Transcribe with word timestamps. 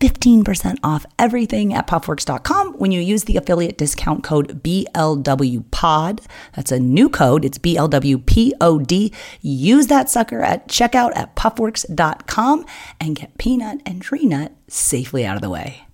15% 0.00 0.78
off 0.82 1.06
everything 1.18 1.74
at 1.74 1.86
puffworks.com 1.86 2.74
when 2.74 2.92
you 2.92 3.00
use 3.00 3.24
the 3.24 3.36
affiliate 3.36 3.78
discount 3.78 4.22
code 4.22 4.62
BLWPOD. 4.62 6.24
That's 6.54 6.72
a 6.72 6.78
new 6.78 7.08
code. 7.08 7.44
It's 7.44 7.58
BLWPOD. 7.58 9.14
Use 9.40 9.86
that 9.88 10.08
sucker 10.08 10.42
at 10.42 10.68
checkout 10.68 11.16
at 11.16 11.36
puffworks.com 11.36 12.64
and 13.00 13.16
get 13.16 13.36
peanut 13.38 13.80
and 13.84 14.02
tree 14.02 14.24
nut 14.24 14.52
safely 14.68 15.24
out 15.24 15.36
of 15.36 15.42
the 15.42 15.50
way. 15.50 15.84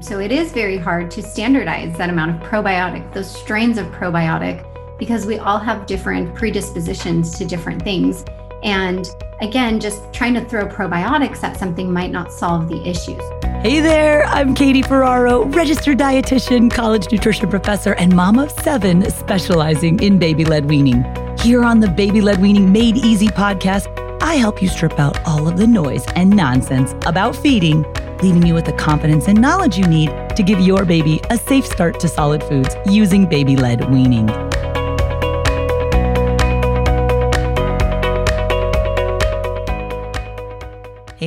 So 0.00 0.18
it 0.18 0.32
is 0.32 0.52
very 0.52 0.78
hard 0.78 1.10
to 1.10 1.22
standardize 1.22 1.96
that 1.98 2.08
amount 2.08 2.30
of 2.30 2.48
probiotic, 2.48 3.12
those 3.12 3.30
strains 3.30 3.76
of 3.76 3.86
probiotic, 3.88 4.66
because 4.98 5.26
we 5.26 5.38
all 5.38 5.58
have 5.58 5.86
different 5.86 6.34
predispositions 6.34 7.36
to 7.36 7.44
different 7.44 7.82
things. 7.82 8.24
And 8.62 9.08
again, 9.40 9.80
just 9.80 10.12
trying 10.12 10.34
to 10.34 10.44
throw 10.44 10.66
probiotics 10.66 11.42
at 11.42 11.56
something 11.56 11.92
might 11.92 12.10
not 12.10 12.32
solve 12.32 12.68
the 12.68 12.86
issues. 12.88 13.22
Hey 13.62 13.80
there, 13.80 14.24
I'm 14.24 14.54
Katie 14.54 14.82
Ferraro, 14.82 15.44
registered 15.46 15.98
dietitian, 15.98 16.70
college 16.70 17.10
nutrition 17.12 17.48
professor, 17.50 17.94
and 17.94 18.14
mom 18.14 18.38
of 18.38 18.50
seven 18.50 19.10
specializing 19.10 20.00
in 20.00 20.18
baby 20.18 20.44
led 20.44 20.66
weaning. 20.66 21.04
Here 21.38 21.64
on 21.64 21.80
the 21.80 21.88
Baby 21.88 22.20
Led 22.20 22.40
Weaning 22.40 22.70
Made 22.70 22.96
Easy 22.96 23.28
podcast, 23.28 23.88
I 24.22 24.34
help 24.34 24.62
you 24.62 24.68
strip 24.68 24.98
out 24.98 25.18
all 25.26 25.48
of 25.48 25.56
the 25.56 25.66
noise 25.66 26.04
and 26.14 26.30
nonsense 26.30 26.92
about 27.06 27.34
feeding, 27.34 27.82
leaving 28.22 28.46
you 28.46 28.54
with 28.54 28.66
the 28.66 28.74
confidence 28.74 29.26
and 29.28 29.40
knowledge 29.40 29.78
you 29.78 29.86
need 29.86 30.10
to 30.36 30.42
give 30.42 30.60
your 30.60 30.84
baby 30.84 31.20
a 31.30 31.38
safe 31.38 31.64
start 31.66 31.98
to 32.00 32.08
solid 32.08 32.42
foods 32.44 32.76
using 32.86 33.26
baby 33.26 33.56
led 33.56 33.90
weaning. 33.90 34.28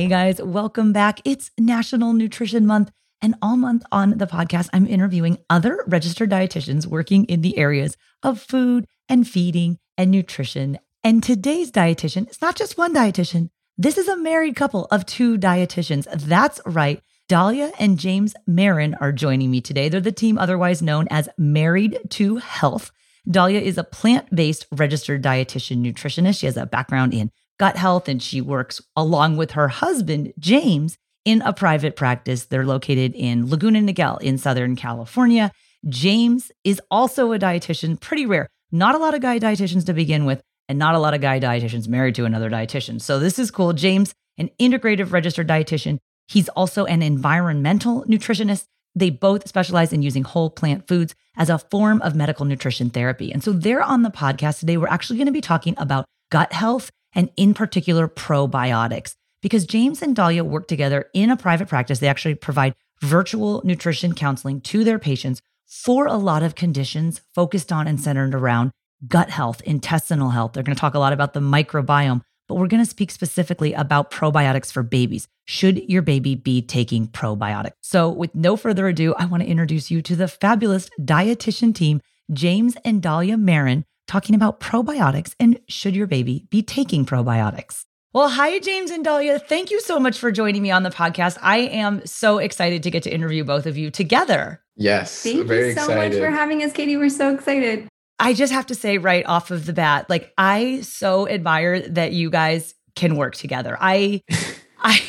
Hey 0.04 0.10
guys, 0.10 0.38
welcome 0.38 0.92
back. 0.92 1.22
It's 1.24 1.50
National 1.58 2.12
Nutrition 2.12 2.66
Month. 2.66 2.90
And 3.22 3.36
all 3.40 3.56
month 3.56 3.84
on 3.90 4.18
the 4.18 4.26
podcast, 4.26 4.68
I'm 4.74 4.86
interviewing 4.86 5.38
other 5.48 5.82
registered 5.86 6.28
dietitians 6.28 6.84
working 6.84 7.24
in 7.24 7.40
the 7.40 7.56
areas 7.56 7.96
of 8.22 8.38
food 8.38 8.84
and 9.08 9.26
feeding 9.26 9.78
and 9.96 10.10
nutrition. 10.10 10.78
And 11.02 11.22
today's 11.22 11.70
dietitian 11.70 12.28
is 12.28 12.42
not 12.42 12.54
just 12.54 12.76
one 12.76 12.94
dietitian. 12.94 13.48
This 13.78 13.96
is 13.96 14.06
a 14.06 14.18
married 14.18 14.56
couple 14.56 14.88
of 14.90 15.06
two 15.06 15.38
dietitians. 15.38 16.06
That's 16.12 16.60
right. 16.66 17.00
Dahlia 17.30 17.72
and 17.78 17.98
James 17.98 18.34
Marin 18.46 18.96
are 18.96 19.10
joining 19.10 19.50
me 19.50 19.62
today. 19.62 19.88
They're 19.88 20.02
the 20.02 20.12
team 20.12 20.36
otherwise 20.36 20.82
known 20.82 21.08
as 21.10 21.30
Married 21.38 21.98
to 22.10 22.36
Health. 22.36 22.92
Dahlia 23.26 23.60
is 23.60 23.78
a 23.78 23.84
plant 23.84 24.36
based 24.36 24.66
registered 24.70 25.22
dietitian 25.22 25.78
nutritionist. 25.78 26.40
She 26.40 26.44
has 26.44 26.58
a 26.58 26.66
background 26.66 27.14
in 27.14 27.30
gut 27.58 27.76
health, 27.76 28.08
and 28.08 28.22
she 28.22 28.40
works 28.40 28.80
along 28.96 29.36
with 29.36 29.52
her 29.52 29.68
husband, 29.68 30.32
James, 30.38 30.96
in 31.24 31.42
a 31.42 31.52
private 31.52 31.96
practice. 31.96 32.44
They're 32.44 32.66
located 32.66 33.14
in 33.14 33.48
Laguna 33.48 33.80
Niguel 33.80 34.20
in 34.20 34.38
Southern 34.38 34.76
California. 34.76 35.52
James 35.88 36.50
is 36.64 36.80
also 36.90 37.32
a 37.32 37.38
dietitian, 37.38 38.00
pretty 38.00 38.26
rare. 38.26 38.48
Not 38.72 38.94
a 38.94 38.98
lot 38.98 39.14
of 39.14 39.20
guy 39.20 39.38
dietitians 39.38 39.86
to 39.86 39.94
begin 39.94 40.24
with, 40.24 40.42
and 40.68 40.78
not 40.78 40.94
a 40.94 40.98
lot 40.98 41.14
of 41.14 41.20
guy 41.20 41.38
dietitians 41.38 41.88
married 41.88 42.14
to 42.16 42.24
another 42.24 42.50
dietitian. 42.50 43.00
So 43.00 43.18
this 43.18 43.38
is 43.38 43.50
cool. 43.50 43.72
James, 43.72 44.14
an 44.38 44.50
integrative 44.58 45.12
registered 45.12 45.48
dietitian. 45.48 45.98
He's 46.26 46.48
also 46.50 46.84
an 46.86 47.02
environmental 47.02 48.04
nutritionist. 48.06 48.64
They 48.94 49.10
both 49.10 49.48
specialize 49.48 49.92
in 49.92 50.02
using 50.02 50.24
whole 50.24 50.50
plant 50.50 50.88
foods 50.88 51.14
as 51.36 51.50
a 51.50 51.58
form 51.58 52.00
of 52.02 52.14
medical 52.14 52.46
nutrition 52.46 52.90
therapy. 52.90 53.32
And 53.32 53.42
so 53.42 53.52
they're 53.52 53.82
on 53.82 54.02
the 54.02 54.10
podcast 54.10 54.60
today. 54.60 54.76
We're 54.76 54.88
actually 54.88 55.16
going 55.16 55.26
to 55.26 55.32
be 55.32 55.40
talking 55.40 55.74
about 55.76 56.06
gut 56.30 56.52
health 56.52 56.90
and 57.14 57.30
in 57.36 57.54
particular 57.54 58.08
probiotics. 58.08 59.14
Because 59.42 59.66
James 59.66 60.00
and 60.00 60.16
Dahlia 60.16 60.42
work 60.42 60.68
together 60.68 61.10
in 61.12 61.30
a 61.30 61.36
private 61.36 61.68
practice, 61.68 61.98
they 61.98 62.08
actually 62.08 62.34
provide 62.34 62.74
virtual 63.02 63.60
nutrition 63.64 64.14
counseling 64.14 64.60
to 64.62 64.84
their 64.84 64.98
patients 64.98 65.42
for 65.66 66.06
a 66.06 66.16
lot 66.16 66.42
of 66.42 66.54
conditions 66.54 67.20
focused 67.34 67.72
on 67.72 67.86
and 67.86 68.00
centered 68.00 68.34
around 68.34 68.70
gut 69.06 69.30
health, 69.30 69.60
intestinal 69.62 70.30
health. 70.30 70.52
They're 70.52 70.62
going 70.62 70.74
to 70.76 70.80
talk 70.80 70.94
a 70.94 70.98
lot 70.98 71.12
about 71.12 71.34
the 71.34 71.40
microbiome, 71.40 72.22
but 72.48 72.54
we're 72.54 72.68
going 72.68 72.82
to 72.82 72.88
speak 72.88 73.10
specifically 73.10 73.72
about 73.72 74.10
probiotics 74.10 74.72
for 74.72 74.82
babies. 74.82 75.28
Should 75.46 75.88
your 75.90 76.02
baby 76.02 76.34
be 76.34 76.62
taking 76.62 77.08
probiotics? 77.08 77.72
So, 77.82 78.08
with 78.08 78.34
no 78.34 78.56
further 78.56 78.88
ado, 78.88 79.14
I 79.18 79.26
want 79.26 79.42
to 79.42 79.48
introduce 79.48 79.90
you 79.90 80.00
to 80.02 80.16
the 80.16 80.28
fabulous 80.28 80.88
dietitian 81.00 81.74
team, 81.74 82.00
James 82.32 82.76
and 82.84 83.02
Dahlia 83.02 83.36
Marin, 83.36 83.84
talking 84.06 84.34
about 84.34 84.60
probiotics 84.60 85.34
and 85.38 85.60
should 85.68 85.96
your 85.96 86.06
baby 86.06 86.46
be 86.50 86.62
taking 86.62 87.04
probiotics. 87.06 87.84
Well, 88.12 88.28
hi, 88.28 88.60
James 88.60 88.92
and 88.92 89.04
Dahlia. 89.04 89.40
Thank 89.40 89.72
you 89.72 89.80
so 89.80 89.98
much 89.98 90.18
for 90.18 90.30
joining 90.30 90.62
me 90.62 90.70
on 90.70 90.84
the 90.84 90.90
podcast. 90.90 91.36
I 91.42 91.58
am 91.58 92.06
so 92.06 92.38
excited 92.38 92.84
to 92.84 92.90
get 92.90 93.02
to 93.02 93.10
interview 93.12 93.42
both 93.42 93.66
of 93.66 93.76
you 93.76 93.90
together. 93.90 94.62
Yes. 94.76 95.22
Thank 95.22 95.48
very 95.48 95.68
you 95.68 95.74
so 95.74 95.84
excited. 95.84 96.12
much 96.12 96.20
for 96.20 96.30
having 96.30 96.62
us, 96.62 96.72
Katie. 96.72 96.96
We're 96.96 97.08
so 97.08 97.34
excited. 97.34 97.88
I 98.20 98.32
just 98.32 98.52
have 98.52 98.66
to 98.66 98.74
say 98.74 98.98
right 98.98 99.26
off 99.26 99.50
of 99.50 99.66
the 99.66 99.72
bat, 99.72 100.08
like 100.08 100.32
I 100.38 100.82
so 100.82 101.28
admire 101.28 101.80
that 101.80 102.12
you 102.12 102.30
guys 102.30 102.74
can 102.94 103.16
work 103.16 103.34
together. 103.34 103.76
I 103.80 104.22
I 104.78 105.02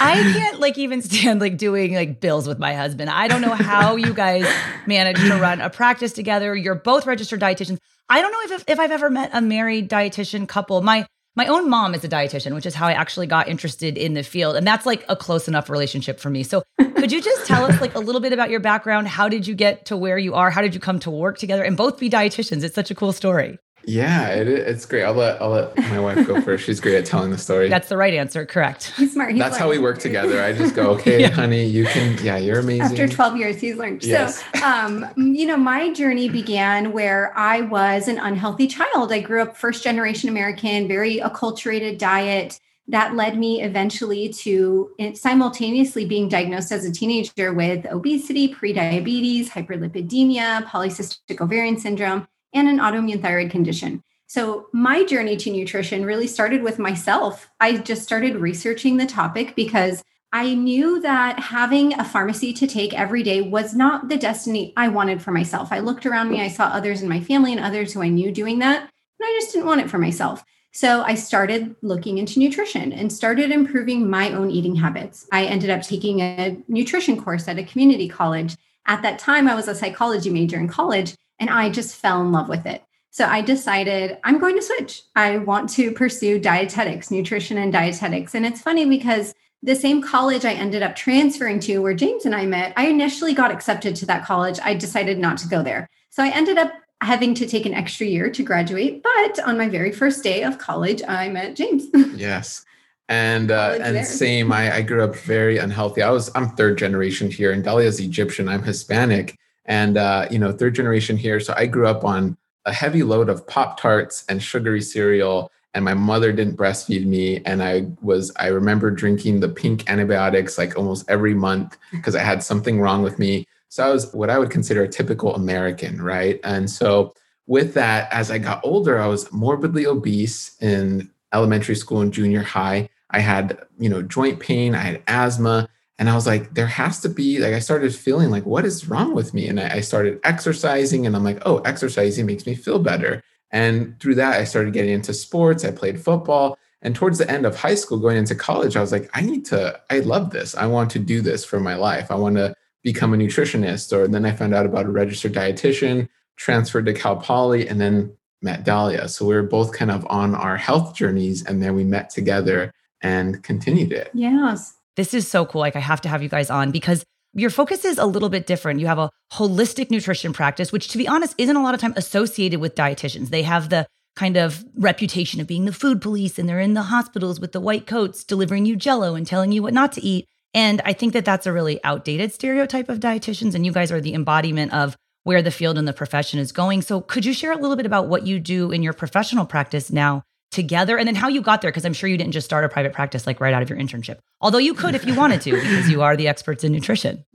I 0.00 0.32
can't 0.32 0.60
like 0.60 0.78
even 0.78 1.02
stand 1.02 1.40
like 1.40 1.56
doing 1.56 1.94
like 1.94 2.20
bills 2.20 2.46
with 2.48 2.58
my 2.58 2.74
husband. 2.74 3.10
I 3.10 3.28
don't 3.28 3.40
know 3.40 3.54
how 3.54 3.96
you 3.96 4.14
guys 4.14 4.46
manage 4.86 5.18
to 5.18 5.34
run 5.36 5.60
a 5.60 5.70
practice 5.70 6.12
together. 6.12 6.54
You're 6.54 6.74
both 6.74 7.06
registered 7.06 7.40
dietitians. 7.40 7.78
I 8.08 8.20
don't 8.20 8.32
know 8.32 8.56
if 8.56 8.64
if 8.68 8.78
I've 8.78 8.90
ever 8.90 9.10
met 9.10 9.30
a 9.32 9.40
married 9.40 9.88
dietitian 9.88 10.48
couple. 10.48 10.82
My 10.82 11.06
My 11.34 11.46
own 11.46 11.70
mom 11.70 11.94
is 11.94 12.04
a 12.04 12.08
dietitian, 12.08 12.54
which 12.54 12.66
is 12.66 12.74
how 12.74 12.86
I 12.86 12.92
actually 12.92 13.26
got 13.26 13.48
interested 13.48 13.96
in 13.96 14.12
the 14.14 14.22
field. 14.22 14.54
And 14.56 14.66
that's 14.66 14.84
like 14.84 15.04
a 15.08 15.16
close 15.16 15.48
enough 15.48 15.70
relationship 15.70 16.20
for 16.20 16.28
me. 16.28 16.42
So 16.42 16.62
could 16.78 17.10
you 17.10 17.22
just 17.22 17.46
tell 17.46 17.64
us 17.64 17.80
like 17.80 17.94
a 17.94 18.00
little 18.00 18.20
bit 18.20 18.32
about 18.34 18.50
your 18.50 18.60
background? 18.60 19.08
How 19.08 19.28
did 19.28 19.46
you 19.46 19.54
get 19.54 19.86
to 19.86 19.96
where 19.96 20.18
you 20.18 20.34
are? 20.34 20.50
How 20.50 20.60
did 20.60 20.74
you 20.74 20.80
come 20.80 20.98
to 21.00 21.10
work 21.10 21.38
together 21.38 21.62
and 21.62 21.76
both 21.76 21.98
be 21.98 22.10
dietitians? 22.10 22.62
It's 22.62 22.74
such 22.74 22.90
a 22.90 22.94
cool 22.94 23.12
story. 23.12 23.58
Yeah, 23.84 24.28
it, 24.28 24.48
it's 24.48 24.86
great. 24.86 25.04
I'll 25.04 25.14
let 25.14 25.40
I'll 25.40 25.50
let 25.50 25.76
my 25.76 25.98
wife 25.98 26.26
go 26.26 26.40
first. 26.42 26.64
She's 26.64 26.80
great 26.80 26.94
at 26.94 27.06
telling 27.06 27.30
the 27.30 27.38
story. 27.38 27.68
That's 27.68 27.88
the 27.88 27.96
right 27.96 28.14
answer. 28.14 28.46
Correct. 28.46 28.92
He's 28.96 29.12
smart. 29.12 29.32
He's 29.32 29.38
That's 29.38 29.56
how 29.56 29.68
we 29.68 29.78
work 29.78 29.98
together. 29.98 30.42
I 30.42 30.52
just 30.52 30.74
go, 30.74 30.90
okay, 30.94 31.20
yeah. 31.20 31.28
honey, 31.28 31.64
you 31.64 31.84
can. 31.86 32.22
Yeah, 32.22 32.36
you're 32.36 32.60
amazing. 32.60 32.82
After 32.82 33.08
12 33.08 33.36
years, 33.36 33.60
he's 33.60 33.76
learned. 33.76 34.04
Yes. 34.04 34.42
So, 34.54 34.64
um, 34.64 35.06
you 35.16 35.46
know, 35.46 35.56
my 35.56 35.92
journey 35.92 36.28
began 36.28 36.92
where 36.92 37.36
I 37.36 37.62
was 37.62 38.08
an 38.08 38.18
unhealthy 38.18 38.66
child. 38.66 39.12
I 39.12 39.20
grew 39.20 39.42
up 39.42 39.56
first 39.56 39.82
generation 39.82 40.28
American, 40.28 40.88
very 40.88 41.18
acculturated 41.18 41.98
diet. 41.98 42.58
That 42.88 43.14
led 43.14 43.38
me 43.38 43.62
eventually 43.62 44.28
to 44.30 44.90
simultaneously 45.14 46.04
being 46.04 46.28
diagnosed 46.28 46.72
as 46.72 46.84
a 46.84 46.92
teenager 46.92 47.52
with 47.52 47.86
obesity, 47.86 48.52
prediabetes, 48.52 49.48
hyperlipidemia, 49.48 50.64
polycystic 50.66 51.40
ovarian 51.40 51.78
syndrome 51.78 52.26
and 52.52 52.68
an 52.68 52.78
autoimmune 52.78 53.22
thyroid 53.22 53.50
condition. 53.50 54.02
So, 54.26 54.68
my 54.72 55.04
journey 55.04 55.36
to 55.36 55.50
nutrition 55.50 56.06
really 56.06 56.26
started 56.26 56.62
with 56.62 56.78
myself. 56.78 57.50
I 57.60 57.76
just 57.76 58.02
started 58.02 58.36
researching 58.36 58.96
the 58.96 59.06
topic 59.06 59.54
because 59.54 60.02
I 60.32 60.54
knew 60.54 61.00
that 61.02 61.38
having 61.38 61.92
a 61.92 62.04
pharmacy 62.04 62.54
to 62.54 62.66
take 62.66 62.94
every 62.94 63.22
day 63.22 63.42
was 63.42 63.74
not 63.74 64.08
the 64.08 64.16
destiny 64.16 64.72
I 64.74 64.88
wanted 64.88 65.20
for 65.20 65.30
myself. 65.30 65.70
I 65.70 65.80
looked 65.80 66.06
around 66.06 66.30
me, 66.30 66.40
I 66.40 66.48
saw 66.48 66.64
others 66.64 67.02
in 67.02 67.08
my 67.08 67.20
family 67.20 67.52
and 67.52 67.60
others 67.60 67.92
who 67.92 68.02
I 68.02 68.08
knew 68.08 68.32
doing 68.32 68.60
that, 68.60 68.80
and 68.80 68.90
I 69.22 69.38
just 69.38 69.52
didn't 69.52 69.66
want 69.66 69.82
it 69.82 69.90
for 69.90 69.98
myself. 69.98 70.42
So 70.72 71.02
I 71.02 71.16
started 71.16 71.76
looking 71.82 72.16
into 72.16 72.38
nutrition 72.38 72.94
and 72.94 73.12
started 73.12 73.50
improving 73.50 74.08
my 74.08 74.32
own 74.32 74.50
eating 74.50 74.74
habits. 74.74 75.28
I 75.30 75.44
ended 75.44 75.68
up 75.68 75.82
taking 75.82 76.20
a 76.20 76.56
nutrition 76.66 77.22
course 77.22 77.46
at 77.46 77.58
a 77.58 77.64
community 77.64 78.08
college. 78.08 78.56
At 78.86 79.02
that 79.02 79.18
time, 79.18 79.46
I 79.46 79.54
was 79.54 79.68
a 79.68 79.74
psychology 79.74 80.30
major 80.30 80.58
in 80.58 80.68
college, 80.68 81.14
and 81.42 81.50
I 81.50 81.70
just 81.70 81.96
fell 81.96 82.20
in 82.20 82.30
love 82.30 82.48
with 82.48 82.66
it. 82.66 82.84
So 83.10 83.26
I 83.26 83.40
decided 83.40 84.16
I'm 84.22 84.38
going 84.38 84.54
to 84.54 84.62
switch. 84.62 85.02
I 85.16 85.38
want 85.38 85.68
to 85.70 85.90
pursue 85.90 86.38
dietetics, 86.38 87.10
nutrition 87.10 87.58
and 87.58 87.72
dietetics. 87.72 88.36
And 88.36 88.46
it's 88.46 88.62
funny 88.62 88.86
because 88.86 89.34
the 89.60 89.74
same 89.74 90.02
college 90.02 90.44
I 90.44 90.52
ended 90.52 90.84
up 90.84 90.94
transferring 90.94 91.58
to 91.60 91.78
where 91.78 91.94
James 91.94 92.26
and 92.26 92.34
I 92.34 92.46
met, 92.46 92.72
I 92.76 92.86
initially 92.86 93.34
got 93.34 93.50
accepted 93.50 93.96
to 93.96 94.06
that 94.06 94.24
college. 94.24 94.60
I 94.62 94.74
decided 94.74 95.18
not 95.18 95.36
to 95.38 95.48
go 95.48 95.64
there. 95.64 95.90
So 96.10 96.22
I 96.22 96.28
ended 96.28 96.58
up 96.58 96.72
having 97.00 97.34
to 97.34 97.46
take 97.46 97.66
an 97.66 97.74
extra 97.74 98.06
year 98.06 98.30
to 98.30 98.42
graduate. 98.44 99.02
But 99.02 99.40
on 99.44 99.58
my 99.58 99.68
very 99.68 99.90
first 99.90 100.22
day 100.22 100.44
of 100.44 100.58
college, 100.58 101.02
I 101.08 101.28
met 101.28 101.56
James. 101.56 101.86
yes. 102.14 102.64
And 103.08 103.50
uh, 103.50 103.78
and 103.80 103.96
there. 103.96 104.04
same, 104.04 104.52
I, 104.52 104.76
I 104.76 104.82
grew 104.82 105.02
up 105.02 105.16
very 105.16 105.58
unhealthy. 105.58 106.02
I 106.02 106.10
was 106.10 106.30
I'm 106.36 106.50
third 106.50 106.78
generation 106.78 107.30
here, 107.30 107.50
and 107.50 107.64
Dahlia's 107.64 107.98
Egyptian. 107.98 108.48
I'm 108.48 108.62
Hispanic, 108.62 109.36
and 109.66 109.96
uh, 109.96 110.26
you 110.30 110.38
know 110.38 110.52
third 110.52 110.74
generation 110.74 111.16
here. 111.16 111.40
So 111.40 111.54
i 111.56 111.66
grew 111.66 111.86
up 111.86 112.04
on 112.04 112.36
a 112.64 112.72
heavy 112.72 113.02
load 113.02 113.28
of 113.28 113.46
pop 113.46 113.80
tarts 113.80 114.24
and 114.28 114.42
sugary 114.42 114.80
cereal 114.80 115.50
and 115.74 115.84
my 115.84 115.94
mother 115.94 116.32
didn't 116.32 116.56
breastfeed 116.56 117.06
me. 117.06 117.42
And 117.44 117.62
i 117.62 117.86
was 118.00 118.32
i 118.36 118.48
remember 118.48 118.90
drinking 118.90 119.40
the 119.40 119.48
pink 119.48 119.90
antibiotics 119.90 120.58
like 120.58 120.76
almost 120.76 121.08
every 121.08 121.34
month 121.34 121.76
because 121.90 122.14
i 122.14 122.22
had 122.22 122.42
something 122.42 122.80
wrong 122.80 123.02
with 123.02 123.18
me. 123.18 123.46
So 123.68 123.84
i 123.84 123.92
was 123.92 124.12
what 124.12 124.30
i 124.30 124.38
would 124.38 124.50
consider 124.50 124.82
a 124.82 124.88
typical 124.88 125.34
american 125.34 126.00
right? 126.00 126.40
And 126.44 126.70
so 126.70 127.14
with 127.46 127.74
that 127.74 128.12
as 128.12 128.30
i 128.30 128.38
got 128.38 128.60
older 128.64 129.00
i 129.00 129.06
was 129.06 129.30
morbidly 129.32 129.86
obese 129.86 130.56
in 130.60 131.10
elementary 131.32 131.74
school 131.74 132.00
and 132.00 132.12
junior 132.12 132.42
high. 132.42 132.88
I 133.10 133.20
had 133.20 133.58
you 133.78 133.88
know 133.88 134.02
joint 134.02 134.40
pain 134.40 134.74
i 134.74 134.78
had 134.80 135.02
asthma 135.06 135.68
and 135.98 136.08
I 136.08 136.14
was 136.14 136.26
like, 136.26 136.54
there 136.54 136.66
has 136.66 137.00
to 137.00 137.08
be 137.08 137.38
like 137.38 137.54
I 137.54 137.58
started 137.58 137.94
feeling 137.94 138.30
like, 138.30 138.46
what 138.46 138.64
is 138.64 138.88
wrong 138.88 139.14
with 139.14 139.34
me? 139.34 139.48
And 139.48 139.60
I, 139.60 139.76
I 139.76 139.80
started 139.80 140.20
exercising, 140.24 141.06
and 141.06 141.14
I'm 141.14 141.24
like, 141.24 141.42
oh, 141.46 141.58
exercising 141.58 142.26
makes 142.26 142.46
me 142.46 142.54
feel 142.54 142.78
better. 142.78 143.22
And 143.50 144.00
through 144.00 144.14
that, 144.16 144.40
I 144.40 144.44
started 144.44 144.72
getting 144.72 144.92
into 144.92 145.12
sports. 145.12 145.64
I 145.64 145.70
played 145.70 146.00
football. 146.00 146.58
And 146.80 146.96
towards 146.96 147.18
the 147.18 147.30
end 147.30 147.46
of 147.46 147.54
high 147.54 147.76
school, 147.76 147.98
going 147.98 148.16
into 148.16 148.34
college, 148.34 148.76
I 148.76 148.80
was 148.80 148.90
like, 148.90 149.08
I 149.14 149.20
need 149.20 149.44
to, 149.46 149.78
I 149.90 150.00
love 150.00 150.30
this. 150.30 150.56
I 150.56 150.66
want 150.66 150.90
to 150.92 150.98
do 150.98 151.20
this 151.20 151.44
for 151.44 151.60
my 151.60 151.74
life. 151.74 152.10
I 152.10 152.16
want 152.16 152.36
to 152.36 152.54
become 152.82 153.14
a 153.14 153.16
nutritionist. 153.16 153.92
Or 153.92 154.08
then 154.08 154.24
I 154.24 154.32
found 154.32 154.54
out 154.54 154.66
about 154.66 154.86
a 154.86 154.90
registered 154.90 155.34
dietitian, 155.34 156.08
transferred 156.36 156.86
to 156.86 156.94
Cal 156.94 157.16
Poly, 157.16 157.68
and 157.68 157.80
then 157.80 158.16
met 158.40 158.64
Dahlia. 158.64 159.08
So 159.08 159.24
we 159.26 159.34
were 159.34 159.44
both 159.44 159.72
kind 159.72 159.90
of 159.90 160.04
on 160.10 160.34
our 160.34 160.56
health 160.56 160.96
journeys. 160.96 161.44
And 161.44 161.62
then 161.62 161.76
we 161.76 161.84
met 161.84 162.10
together 162.10 162.72
and 163.02 163.42
continued 163.44 163.92
it. 163.92 164.10
Yes. 164.14 164.74
This 164.96 165.14
is 165.14 165.28
so 165.28 165.46
cool. 165.46 165.60
Like, 165.60 165.76
I 165.76 165.80
have 165.80 166.00
to 166.02 166.08
have 166.08 166.22
you 166.22 166.28
guys 166.28 166.50
on 166.50 166.70
because 166.70 167.04
your 167.34 167.50
focus 167.50 167.84
is 167.84 167.98
a 167.98 168.04
little 168.04 168.28
bit 168.28 168.46
different. 168.46 168.80
You 168.80 168.86
have 168.86 168.98
a 168.98 169.10
holistic 169.32 169.90
nutrition 169.90 170.32
practice, 170.32 170.70
which, 170.70 170.88
to 170.88 170.98
be 170.98 171.08
honest, 171.08 171.34
isn't 171.38 171.56
a 171.56 171.62
lot 171.62 171.74
of 171.74 171.80
time 171.80 171.94
associated 171.96 172.60
with 172.60 172.74
dietitians. 172.74 173.30
They 173.30 173.42
have 173.42 173.70
the 173.70 173.86
kind 174.14 174.36
of 174.36 174.64
reputation 174.76 175.40
of 175.40 175.46
being 175.46 175.64
the 175.64 175.72
food 175.72 176.02
police 176.02 176.38
and 176.38 176.46
they're 176.46 176.60
in 176.60 176.74
the 176.74 176.82
hospitals 176.82 177.40
with 177.40 177.52
the 177.52 177.60
white 177.60 177.86
coats 177.86 178.24
delivering 178.24 178.66
you 178.66 178.76
jello 178.76 179.14
and 179.14 179.26
telling 179.26 179.52
you 179.52 179.62
what 179.62 179.72
not 179.72 179.92
to 179.92 180.02
eat. 180.02 180.26
And 180.52 180.82
I 180.84 180.92
think 180.92 181.14
that 181.14 181.24
that's 181.24 181.46
a 181.46 181.52
really 181.52 181.82
outdated 181.82 182.30
stereotype 182.30 182.90
of 182.90 183.00
dietitians. 183.00 183.54
And 183.54 183.64
you 183.64 183.72
guys 183.72 183.90
are 183.90 184.02
the 184.02 184.12
embodiment 184.12 184.74
of 184.74 184.96
where 185.24 185.40
the 185.40 185.50
field 185.50 185.78
and 185.78 185.88
the 185.88 185.94
profession 185.94 186.38
is 186.38 186.52
going. 186.52 186.82
So, 186.82 187.00
could 187.00 187.24
you 187.24 187.32
share 187.32 187.52
a 187.52 187.56
little 187.56 187.76
bit 187.76 187.86
about 187.86 188.08
what 188.08 188.26
you 188.26 188.38
do 188.38 188.70
in 188.70 188.82
your 188.82 188.92
professional 188.92 189.46
practice 189.46 189.90
now 189.90 190.24
together 190.52 190.96
and 190.96 191.08
then 191.08 191.14
how 191.14 191.28
you 191.28 191.40
got 191.40 191.62
there 191.62 191.70
because 191.70 191.84
i'm 191.84 191.92
sure 191.92 192.08
you 192.08 192.16
didn't 192.16 192.32
just 192.32 192.44
start 192.44 192.64
a 192.64 192.68
private 192.68 192.92
practice 192.92 193.26
like 193.26 193.40
right 193.40 193.52
out 193.52 193.62
of 193.62 193.68
your 193.70 193.78
internship. 193.78 194.18
Although 194.40 194.58
you 194.58 194.74
could 194.74 194.94
if 194.94 195.04
you 195.04 195.14
wanted 195.14 195.40
to 195.42 195.52
because 195.52 195.88
you 195.88 196.02
are 196.02 196.16
the 196.16 196.28
experts 196.28 196.62
in 196.62 196.72
nutrition. 196.72 197.24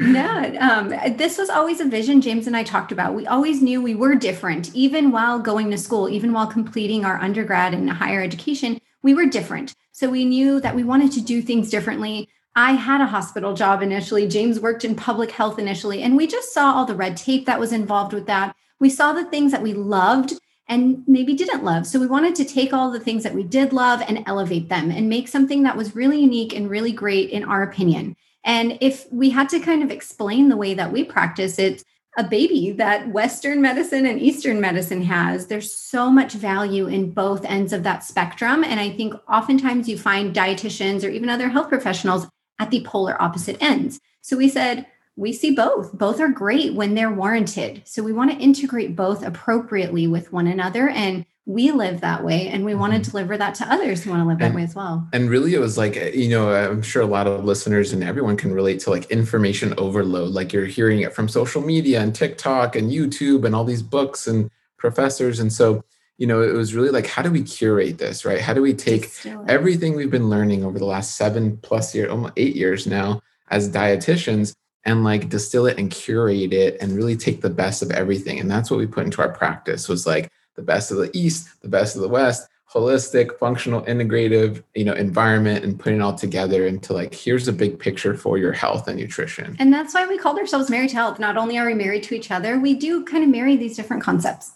No 0.00 0.56
um, 0.60 0.88
this 1.16 1.38
was 1.38 1.50
always 1.50 1.80
a 1.80 1.84
vision 1.84 2.20
james 2.20 2.46
and 2.46 2.56
i 2.56 2.64
talked 2.64 2.90
about. 2.90 3.14
We 3.14 3.26
always 3.26 3.62
knew 3.62 3.80
we 3.80 3.94
were 3.94 4.14
different. 4.14 4.74
Even 4.74 5.10
while 5.10 5.38
going 5.38 5.70
to 5.70 5.78
school 5.78 6.08
even 6.08 6.32
while 6.32 6.46
completing 6.46 7.04
our 7.04 7.18
undergrad 7.20 7.74
and 7.74 7.88
higher 7.90 8.22
education 8.22 8.80
we 9.02 9.14
were 9.14 9.26
different. 9.26 9.74
So 9.92 10.08
we 10.08 10.24
knew 10.24 10.60
that 10.60 10.74
we 10.74 10.84
wanted 10.84 11.12
to 11.12 11.20
do 11.20 11.42
things 11.42 11.70
differently. 11.70 12.28
I 12.56 12.72
had 12.72 13.00
a 13.00 13.06
hospital 13.06 13.54
job 13.54 13.82
initially. 13.82 14.26
James 14.26 14.58
worked 14.58 14.84
in 14.84 14.96
public 14.96 15.30
health 15.30 15.58
initially, 15.58 16.02
and 16.02 16.16
we 16.16 16.26
just 16.26 16.52
saw 16.52 16.72
all 16.72 16.84
the 16.84 16.94
red 16.94 17.16
tape 17.16 17.46
that 17.46 17.60
was 17.60 17.72
involved 17.72 18.12
with 18.12 18.26
that. 18.26 18.54
We 18.80 18.90
saw 18.90 19.12
the 19.12 19.24
things 19.24 19.52
that 19.52 19.62
we 19.62 19.72
loved 19.72 20.32
and 20.70 21.02
maybe 21.06 21.34
didn't 21.34 21.64
love. 21.64 21.86
So 21.86 21.98
we 21.98 22.06
wanted 22.06 22.36
to 22.36 22.44
take 22.44 22.72
all 22.72 22.90
the 22.90 23.00
things 23.00 23.24
that 23.24 23.34
we 23.34 23.42
did 23.42 23.72
love 23.72 24.02
and 24.06 24.22
elevate 24.26 24.68
them 24.68 24.90
and 24.90 25.08
make 25.08 25.28
something 25.28 25.64
that 25.64 25.76
was 25.76 25.96
really 25.96 26.20
unique 26.20 26.54
and 26.54 26.70
really 26.70 26.92
great 26.92 27.28
in 27.28 27.44
our 27.44 27.62
opinion. 27.62 28.16
And 28.44 28.78
if 28.80 29.06
we 29.12 29.30
had 29.30 29.48
to 29.50 29.60
kind 29.60 29.82
of 29.82 29.90
explain 29.90 30.48
the 30.48 30.56
way 30.56 30.72
that 30.74 30.92
we 30.92 31.04
practice 31.04 31.58
it, 31.58 31.84
a 32.16 32.24
baby 32.24 32.72
that 32.72 33.08
Western 33.08 33.60
medicine 33.60 34.06
and 34.06 34.20
Eastern 34.20 34.60
medicine 34.60 35.02
has. 35.02 35.46
There's 35.46 35.72
so 35.72 36.10
much 36.10 36.32
value 36.32 36.86
in 36.86 37.12
both 37.12 37.44
ends 37.44 37.72
of 37.72 37.84
that 37.84 38.04
spectrum. 38.04 38.64
And 38.64 38.80
I 38.80 38.90
think 38.90 39.14
oftentimes 39.28 39.88
you 39.88 39.96
find 39.96 40.34
dietitians 40.34 41.04
or 41.04 41.08
even 41.08 41.28
other 41.28 41.48
health 41.48 41.68
professionals 41.68 42.26
at 42.58 42.70
the 42.70 42.82
polar 42.84 43.20
opposite 43.22 43.56
ends. 43.60 44.00
So 44.22 44.36
we 44.36 44.48
said, 44.48 44.86
we 45.20 45.34
see 45.34 45.50
both. 45.50 45.92
Both 45.92 46.18
are 46.18 46.30
great 46.30 46.72
when 46.72 46.94
they're 46.94 47.12
warranted. 47.12 47.82
So 47.84 48.02
we 48.02 48.14
want 48.14 48.30
to 48.30 48.38
integrate 48.38 48.96
both 48.96 49.22
appropriately 49.22 50.06
with 50.06 50.32
one 50.32 50.46
another. 50.46 50.88
And 50.88 51.26
we 51.44 51.72
live 51.72 52.00
that 52.00 52.24
way 52.24 52.48
and 52.48 52.64
we 52.64 52.74
want 52.74 52.94
to 52.94 53.00
mm-hmm. 53.00 53.10
deliver 53.10 53.36
that 53.36 53.54
to 53.56 53.70
others 53.70 54.02
who 54.02 54.10
want 54.10 54.22
to 54.22 54.26
live 54.26 54.40
and, 54.40 54.54
that 54.54 54.56
way 54.56 54.62
as 54.62 54.74
well. 54.74 55.06
And 55.12 55.28
really, 55.28 55.52
it 55.52 55.58
was 55.58 55.76
like, 55.76 55.94
you 56.14 56.30
know, 56.30 56.50
I'm 56.50 56.80
sure 56.80 57.02
a 57.02 57.06
lot 57.06 57.26
of 57.26 57.44
listeners 57.44 57.92
and 57.92 58.02
everyone 58.02 58.38
can 58.38 58.50
relate 58.50 58.80
to 58.80 58.90
like 58.90 59.10
information 59.10 59.74
overload. 59.76 60.30
Like 60.30 60.54
you're 60.54 60.64
hearing 60.64 61.00
it 61.00 61.12
from 61.12 61.28
social 61.28 61.60
media 61.60 62.00
and 62.00 62.14
TikTok 62.14 62.74
and 62.74 62.90
YouTube 62.90 63.44
and 63.44 63.54
all 63.54 63.64
these 63.64 63.82
books 63.82 64.26
and 64.26 64.50
professors. 64.78 65.38
And 65.38 65.52
so, 65.52 65.84
you 66.16 66.26
know, 66.26 66.40
it 66.40 66.54
was 66.54 66.74
really 66.74 66.90
like, 66.90 67.06
how 67.06 67.20
do 67.20 67.30
we 67.30 67.42
curate 67.42 67.98
this, 67.98 68.24
right? 68.24 68.40
How 68.40 68.54
do 68.54 68.62
we 68.62 68.72
take 68.72 69.10
everything 69.48 69.96
we've 69.96 70.10
been 70.10 70.30
learning 70.30 70.64
over 70.64 70.78
the 70.78 70.86
last 70.86 71.18
seven 71.18 71.58
plus 71.58 71.94
years, 71.94 72.10
almost 72.10 72.32
eight 72.38 72.56
years 72.56 72.86
now 72.86 73.20
as 73.50 73.68
dietitians 73.68 74.54
and 74.84 75.04
like 75.04 75.28
distill 75.28 75.66
it 75.66 75.78
and 75.78 75.90
curate 75.90 76.52
it 76.52 76.76
and 76.80 76.96
really 76.96 77.16
take 77.16 77.40
the 77.40 77.50
best 77.50 77.82
of 77.82 77.90
everything. 77.90 78.38
And 78.38 78.50
that's 78.50 78.70
what 78.70 78.78
we 78.78 78.86
put 78.86 79.04
into 79.04 79.22
our 79.22 79.30
practice 79.30 79.88
was 79.88 80.06
like 80.06 80.30
the 80.56 80.62
best 80.62 80.90
of 80.90 80.98
the 80.98 81.10
east 81.14 81.48
the 81.62 81.68
best 81.68 81.96
of 81.96 82.02
the 82.02 82.08
west 82.08 82.48
holistic 82.72 83.36
functional 83.38 83.82
integrative 83.82 84.62
you 84.74 84.84
know 84.84 84.92
environment 84.92 85.64
and 85.64 85.78
putting 85.78 85.98
it 85.98 86.02
all 86.02 86.14
together 86.14 86.66
into 86.66 86.92
like 86.92 87.12
here's 87.14 87.48
a 87.48 87.52
big 87.52 87.78
picture 87.78 88.14
for 88.14 88.38
your 88.38 88.52
health 88.52 88.86
and 88.86 88.98
nutrition. 88.98 89.56
And 89.58 89.72
that's 89.72 89.94
why 89.94 90.06
we 90.06 90.18
called 90.18 90.38
ourselves 90.38 90.70
married 90.70 90.90
to 90.90 90.96
health. 90.96 91.18
Not 91.18 91.36
only 91.36 91.58
are 91.58 91.66
we 91.66 91.74
married 91.74 92.02
to 92.04 92.14
each 92.14 92.30
other 92.30 92.58
we 92.58 92.74
do 92.74 93.04
kind 93.04 93.24
of 93.24 93.30
marry 93.30 93.56
these 93.56 93.76
different 93.76 94.02
concepts. 94.02 94.52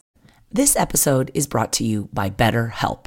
This 0.52 0.76
episode 0.76 1.30
is 1.34 1.46
brought 1.46 1.72
to 1.74 1.84
you 1.84 2.08
by 2.12 2.30
betterhelp 2.30 3.06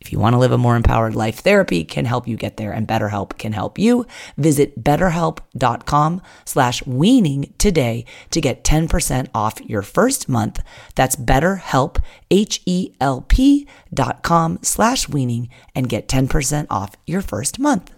if 0.00 0.12
you 0.12 0.18
want 0.18 0.32
to 0.34 0.38
live 0.38 0.52
a 0.52 0.58
more 0.58 0.76
empowered 0.76 1.14
life, 1.14 1.40
therapy 1.40 1.84
can 1.84 2.06
help 2.06 2.26
you 2.26 2.36
get 2.36 2.56
there 2.56 2.72
and 2.72 2.88
BetterHelp 2.88 3.36
can 3.36 3.52
help 3.52 3.78
you. 3.78 4.06
Visit 4.38 4.82
betterhelp.com 4.82 6.22
slash 6.46 6.86
weaning 6.86 7.52
today 7.58 8.06
to 8.30 8.40
get 8.40 8.64
10% 8.64 9.28
off 9.34 9.60
your 9.60 9.82
first 9.82 10.28
month. 10.28 10.62
That's 10.94 11.16
betterhelp, 11.16 12.02
H-E-L-P 12.30 13.68
dot 13.92 14.22
com 14.22 14.58
slash 14.62 15.08
weaning 15.08 15.50
and 15.74 15.88
get 15.88 16.08
10% 16.08 16.66
off 16.70 16.94
your 17.06 17.20
first 17.20 17.58
month. 17.58 17.92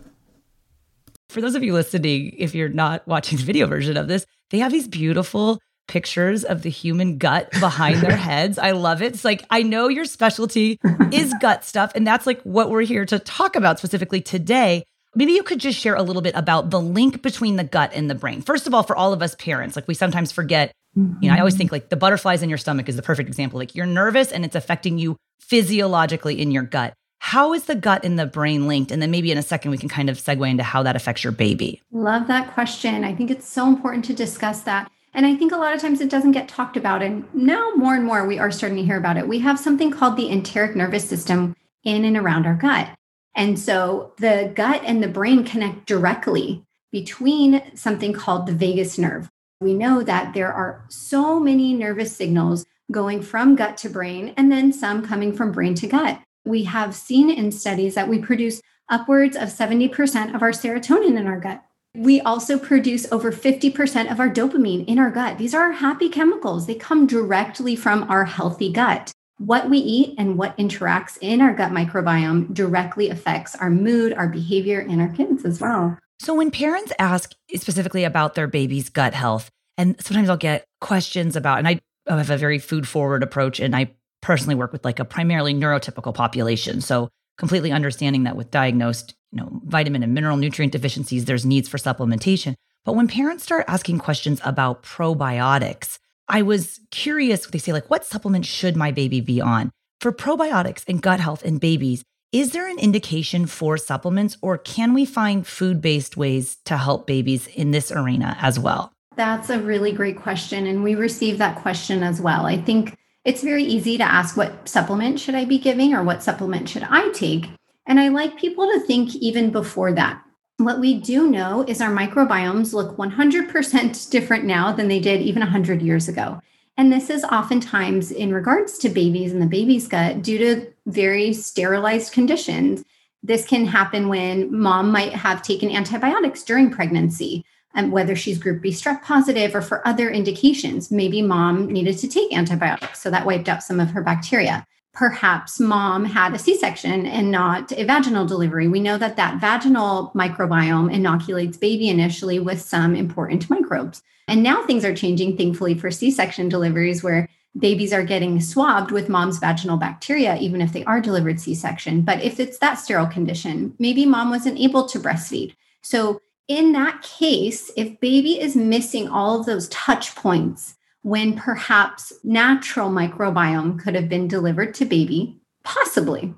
For 1.28 1.40
those 1.40 1.54
of 1.54 1.62
you 1.62 1.72
listening, 1.72 2.34
if 2.36 2.54
you're 2.54 2.68
not 2.68 3.06
watching 3.06 3.38
the 3.38 3.44
video 3.44 3.66
version 3.66 3.96
of 3.96 4.08
this, 4.08 4.26
they 4.50 4.58
have 4.58 4.72
these 4.72 4.88
beautiful 4.88 5.60
pictures 5.88 6.44
of 6.44 6.62
the 6.62 6.70
human 6.70 7.18
gut 7.18 7.50
behind 7.60 8.00
their 8.00 8.16
heads. 8.28 8.58
I 8.58 8.72
love 8.72 9.02
it. 9.02 9.14
It's 9.14 9.24
like, 9.24 9.44
I 9.50 9.62
know 9.62 9.88
your 9.88 10.04
specialty 10.04 10.78
is 11.10 11.34
gut 11.40 11.64
stuff, 11.64 11.92
and 11.94 12.06
that's 12.06 12.26
like 12.26 12.40
what 12.42 12.70
we're 12.70 12.82
here 12.82 13.04
to 13.06 13.18
talk 13.18 13.56
about 13.56 13.78
specifically 13.78 14.20
today. 14.20 14.84
Maybe 15.14 15.32
you 15.32 15.42
could 15.42 15.58
just 15.58 15.78
share 15.78 15.94
a 15.94 16.02
little 16.02 16.22
bit 16.22 16.34
about 16.34 16.70
the 16.70 16.80
link 16.80 17.20
between 17.22 17.56
the 17.56 17.64
gut 17.64 17.92
and 17.94 18.08
the 18.08 18.14
brain. 18.14 18.40
First 18.40 18.66
of 18.66 18.72
all, 18.72 18.82
for 18.82 18.96
all 18.96 19.12
of 19.12 19.20
us 19.20 19.34
parents, 19.34 19.76
like 19.76 19.86
we 19.86 19.94
sometimes 19.94 20.32
forget, 20.32 20.72
you 20.96 21.16
know, 21.22 21.34
I 21.34 21.38
always 21.38 21.54
mm-hmm. 21.54 21.58
think 21.58 21.72
like 21.72 21.88
the 21.90 21.96
butterflies 21.96 22.42
in 22.42 22.48
your 22.48 22.56
stomach 22.56 22.88
is 22.88 22.96
the 22.96 23.02
perfect 23.02 23.28
example. 23.28 23.58
Like 23.58 23.74
you're 23.74 23.84
nervous 23.84 24.32
and 24.32 24.42
it's 24.42 24.56
affecting 24.56 24.98
you 24.98 25.16
physiologically 25.40 26.40
in 26.40 26.50
your 26.50 26.62
gut. 26.62 26.94
How 27.18 27.52
is 27.52 27.64
the 27.64 27.74
gut 27.76 28.04
and 28.04 28.18
the 28.18 28.26
brain 28.26 28.66
linked? 28.66 28.90
And 28.90 29.00
then 29.00 29.10
maybe 29.10 29.30
in 29.30 29.38
a 29.38 29.42
second, 29.42 29.70
we 29.70 29.78
can 29.78 29.88
kind 29.88 30.10
of 30.10 30.18
segue 30.18 30.50
into 30.50 30.64
how 30.64 30.82
that 30.82 30.96
affects 30.96 31.22
your 31.22 31.32
baby. 31.32 31.80
Love 31.92 32.26
that 32.26 32.52
question. 32.52 33.04
I 33.04 33.14
think 33.14 33.30
it's 33.30 33.48
so 33.48 33.68
important 33.68 34.04
to 34.06 34.12
discuss 34.12 34.62
that. 34.62 34.90
And 35.14 35.26
I 35.26 35.36
think 35.36 35.52
a 35.52 35.56
lot 35.56 35.74
of 35.74 35.80
times 35.80 36.00
it 36.00 36.10
doesn't 36.10 36.32
get 36.32 36.48
talked 36.48 36.76
about. 36.76 37.02
And 37.02 37.24
now 37.34 37.72
more 37.76 37.94
and 37.94 38.04
more 38.04 38.26
we 38.26 38.38
are 38.38 38.50
starting 38.50 38.78
to 38.78 38.84
hear 38.84 38.96
about 38.96 39.16
it. 39.16 39.28
We 39.28 39.40
have 39.40 39.58
something 39.58 39.90
called 39.90 40.16
the 40.16 40.30
enteric 40.30 40.74
nervous 40.74 41.08
system 41.08 41.54
in 41.84 42.04
and 42.04 42.16
around 42.16 42.46
our 42.46 42.54
gut. 42.54 42.88
And 43.34 43.58
so 43.58 44.12
the 44.18 44.52
gut 44.54 44.82
and 44.84 45.02
the 45.02 45.08
brain 45.08 45.44
connect 45.44 45.86
directly 45.86 46.64
between 46.90 47.62
something 47.74 48.12
called 48.12 48.46
the 48.46 48.52
vagus 48.52 48.98
nerve. 48.98 49.28
We 49.60 49.74
know 49.74 50.02
that 50.02 50.34
there 50.34 50.52
are 50.52 50.84
so 50.88 51.40
many 51.40 51.72
nervous 51.72 52.14
signals 52.14 52.66
going 52.90 53.22
from 53.22 53.56
gut 53.56 53.76
to 53.78 53.88
brain, 53.88 54.34
and 54.36 54.52
then 54.52 54.72
some 54.72 55.06
coming 55.06 55.32
from 55.32 55.52
brain 55.52 55.74
to 55.76 55.86
gut. 55.86 56.20
We 56.44 56.64
have 56.64 56.94
seen 56.94 57.30
in 57.30 57.50
studies 57.52 57.94
that 57.94 58.08
we 58.08 58.18
produce 58.18 58.60
upwards 58.90 59.36
of 59.36 59.48
70% 59.48 60.34
of 60.34 60.42
our 60.42 60.50
serotonin 60.50 61.16
in 61.18 61.26
our 61.26 61.40
gut. 61.40 61.62
We 61.94 62.22
also 62.22 62.58
produce 62.58 63.10
over 63.12 63.30
50% 63.30 64.10
of 64.10 64.18
our 64.18 64.30
dopamine 64.30 64.86
in 64.86 64.98
our 64.98 65.10
gut. 65.10 65.36
These 65.36 65.54
are 65.54 65.64
our 65.64 65.72
happy 65.72 66.08
chemicals. 66.08 66.66
They 66.66 66.74
come 66.74 67.06
directly 67.06 67.76
from 67.76 68.04
our 68.04 68.24
healthy 68.24 68.72
gut. 68.72 69.12
What 69.36 69.68
we 69.68 69.78
eat 69.78 70.14
and 70.16 70.38
what 70.38 70.56
interacts 70.56 71.18
in 71.20 71.42
our 71.42 71.52
gut 71.52 71.70
microbiome 71.70 72.54
directly 72.54 73.10
affects 73.10 73.54
our 73.56 73.68
mood, 73.68 74.14
our 74.14 74.28
behavior, 74.28 74.80
and 74.80 75.02
our 75.02 75.08
kids 75.08 75.44
as 75.44 75.60
well. 75.60 75.98
So, 76.20 76.34
when 76.34 76.50
parents 76.50 76.92
ask 76.98 77.32
specifically 77.54 78.04
about 78.04 78.36
their 78.36 78.46
baby's 78.46 78.88
gut 78.88 79.12
health, 79.12 79.50
and 79.76 79.96
sometimes 80.00 80.28
I'll 80.28 80.36
get 80.36 80.64
questions 80.80 81.34
about, 81.34 81.58
and 81.58 81.68
I 81.68 81.80
have 82.06 82.30
a 82.30 82.36
very 82.36 82.58
food 82.58 82.86
forward 82.86 83.22
approach, 83.22 83.58
and 83.58 83.74
I 83.74 83.92
personally 84.20 84.54
work 84.54 84.72
with 84.72 84.84
like 84.84 85.00
a 85.00 85.04
primarily 85.04 85.52
neurotypical 85.52 86.14
population. 86.14 86.80
So, 86.80 87.08
completely 87.36 87.72
understanding 87.72 88.22
that 88.22 88.36
with 88.36 88.50
diagnosed 88.50 89.14
you 89.32 89.40
know, 89.40 89.60
vitamin 89.64 90.02
and 90.02 90.14
mineral 90.14 90.36
nutrient 90.36 90.72
deficiencies, 90.72 91.24
there's 91.24 91.46
needs 91.46 91.68
for 91.68 91.78
supplementation. 91.78 92.54
But 92.84 92.94
when 92.94 93.08
parents 93.08 93.44
start 93.44 93.64
asking 93.68 93.98
questions 93.98 94.40
about 94.44 94.82
probiotics, 94.82 95.98
I 96.28 96.42
was 96.42 96.80
curious. 96.90 97.46
They 97.46 97.58
say, 97.58 97.72
like, 97.72 97.90
what 97.90 98.04
supplement 98.04 98.46
should 98.46 98.76
my 98.76 98.90
baby 98.90 99.20
be 99.20 99.40
on? 99.40 99.70
For 100.00 100.12
probiotics 100.12 100.84
and 100.88 101.00
gut 101.00 101.20
health 101.20 101.44
in 101.44 101.58
babies, 101.58 102.04
is 102.32 102.52
there 102.52 102.66
an 102.66 102.78
indication 102.78 103.46
for 103.46 103.76
supplements 103.76 104.38
or 104.40 104.56
can 104.56 104.94
we 104.94 105.04
find 105.04 105.46
food 105.46 105.80
based 105.80 106.16
ways 106.16 106.56
to 106.64 106.78
help 106.78 107.06
babies 107.06 107.46
in 107.46 107.70
this 107.70 107.92
arena 107.92 108.36
as 108.40 108.58
well? 108.58 108.92
That's 109.16 109.50
a 109.50 109.60
really 109.60 109.92
great 109.92 110.16
question. 110.16 110.66
And 110.66 110.82
we 110.82 110.94
receive 110.94 111.38
that 111.38 111.56
question 111.56 112.02
as 112.02 112.20
well. 112.20 112.46
I 112.46 112.56
think 112.56 112.96
it's 113.24 113.42
very 113.42 113.64
easy 113.64 113.98
to 113.98 114.04
ask 114.04 114.36
what 114.36 114.66
supplement 114.68 115.20
should 115.20 115.34
I 115.34 115.44
be 115.44 115.58
giving 115.58 115.92
or 115.92 116.02
what 116.02 116.22
supplement 116.22 116.68
should 116.68 116.86
I 116.88 117.10
take? 117.10 117.50
And 117.86 117.98
I 117.98 118.08
like 118.08 118.38
people 118.38 118.70
to 118.70 118.80
think 118.80 119.14
even 119.16 119.50
before 119.50 119.92
that. 119.92 120.22
What 120.58 120.80
we 120.80 121.00
do 121.00 121.28
know 121.28 121.64
is 121.66 121.80
our 121.80 121.90
microbiomes 121.90 122.72
look 122.72 122.96
100% 122.96 124.10
different 124.10 124.44
now 124.44 124.72
than 124.72 124.88
they 124.88 125.00
did 125.00 125.20
even 125.20 125.40
100 125.40 125.82
years 125.82 126.08
ago. 126.08 126.40
And 126.76 126.92
this 126.92 127.10
is 127.10 127.24
oftentimes 127.24 128.10
in 128.10 128.32
regards 128.32 128.78
to 128.78 128.88
babies 128.88 129.32
and 129.32 129.42
the 129.42 129.46
baby's 129.46 129.88
gut 129.88 130.22
due 130.22 130.38
to 130.38 130.66
very 130.86 131.32
sterilized 131.32 132.12
conditions. 132.12 132.84
This 133.22 133.46
can 133.46 133.66
happen 133.66 134.08
when 134.08 134.56
mom 134.56 134.90
might 134.90 135.12
have 135.12 135.42
taken 135.42 135.70
antibiotics 135.70 136.42
during 136.42 136.70
pregnancy, 136.70 137.44
and 137.74 137.86
um, 137.86 137.92
whether 137.92 138.16
she's 138.16 138.38
group 138.38 138.62
B 138.62 138.70
strep 138.70 139.02
positive 139.02 139.54
or 139.54 139.62
for 139.62 139.86
other 139.86 140.10
indications. 140.10 140.90
Maybe 140.90 141.22
mom 141.22 141.66
needed 141.66 141.98
to 141.98 142.08
take 142.08 142.34
antibiotics, 142.34 143.00
so 143.00 143.10
that 143.10 143.26
wiped 143.26 143.48
out 143.48 143.62
some 143.62 143.80
of 143.80 143.90
her 143.90 144.02
bacteria 144.02 144.66
perhaps 144.92 145.58
mom 145.58 146.04
had 146.04 146.34
a 146.34 146.38
c-section 146.38 147.06
and 147.06 147.30
not 147.30 147.72
a 147.72 147.84
vaginal 147.84 148.26
delivery. 148.26 148.68
We 148.68 148.80
know 148.80 148.98
that 148.98 149.16
that 149.16 149.40
vaginal 149.40 150.12
microbiome 150.14 150.92
inoculates 150.92 151.56
baby 151.56 151.88
initially 151.88 152.38
with 152.38 152.60
some 152.60 152.94
important 152.94 153.48
microbes. 153.48 154.02
And 154.28 154.42
now 154.42 154.64
things 154.64 154.84
are 154.84 154.94
changing 154.94 155.36
thankfully 155.36 155.74
for 155.74 155.90
c-section 155.90 156.48
deliveries 156.48 157.02
where 157.02 157.28
babies 157.58 157.92
are 157.92 158.04
getting 158.04 158.40
swabbed 158.40 158.90
with 158.90 159.08
mom's 159.08 159.38
vaginal 159.38 159.76
bacteria 159.76 160.36
even 160.36 160.60
if 160.60 160.72
they 160.72 160.84
are 160.84 161.00
delivered 161.00 161.40
c-section. 161.40 162.02
But 162.02 162.22
if 162.22 162.38
it's 162.38 162.58
that 162.58 162.74
sterile 162.74 163.06
condition 163.06 163.74
maybe 163.78 164.04
mom 164.04 164.30
wasn't 164.30 164.60
able 164.60 164.86
to 164.88 165.00
breastfeed. 165.00 165.54
So 165.82 166.20
in 166.48 166.72
that 166.72 167.02
case 167.02 167.70
if 167.76 167.98
baby 168.00 168.40
is 168.40 168.56
missing 168.56 169.08
all 169.08 169.40
of 169.40 169.46
those 169.46 169.68
touch 169.68 170.14
points 170.14 170.76
when 171.02 171.36
perhaps 171.36 172.12
natural 172.24 172.90
microbiome 172.90 173.78
could 173.78 173.94
have 173.94 174.08
been 174.08 174.28
delivered 174.28 174.74
to 174.74 174.84
baby? 174.84 175.40
Possibly. 175.64 176.34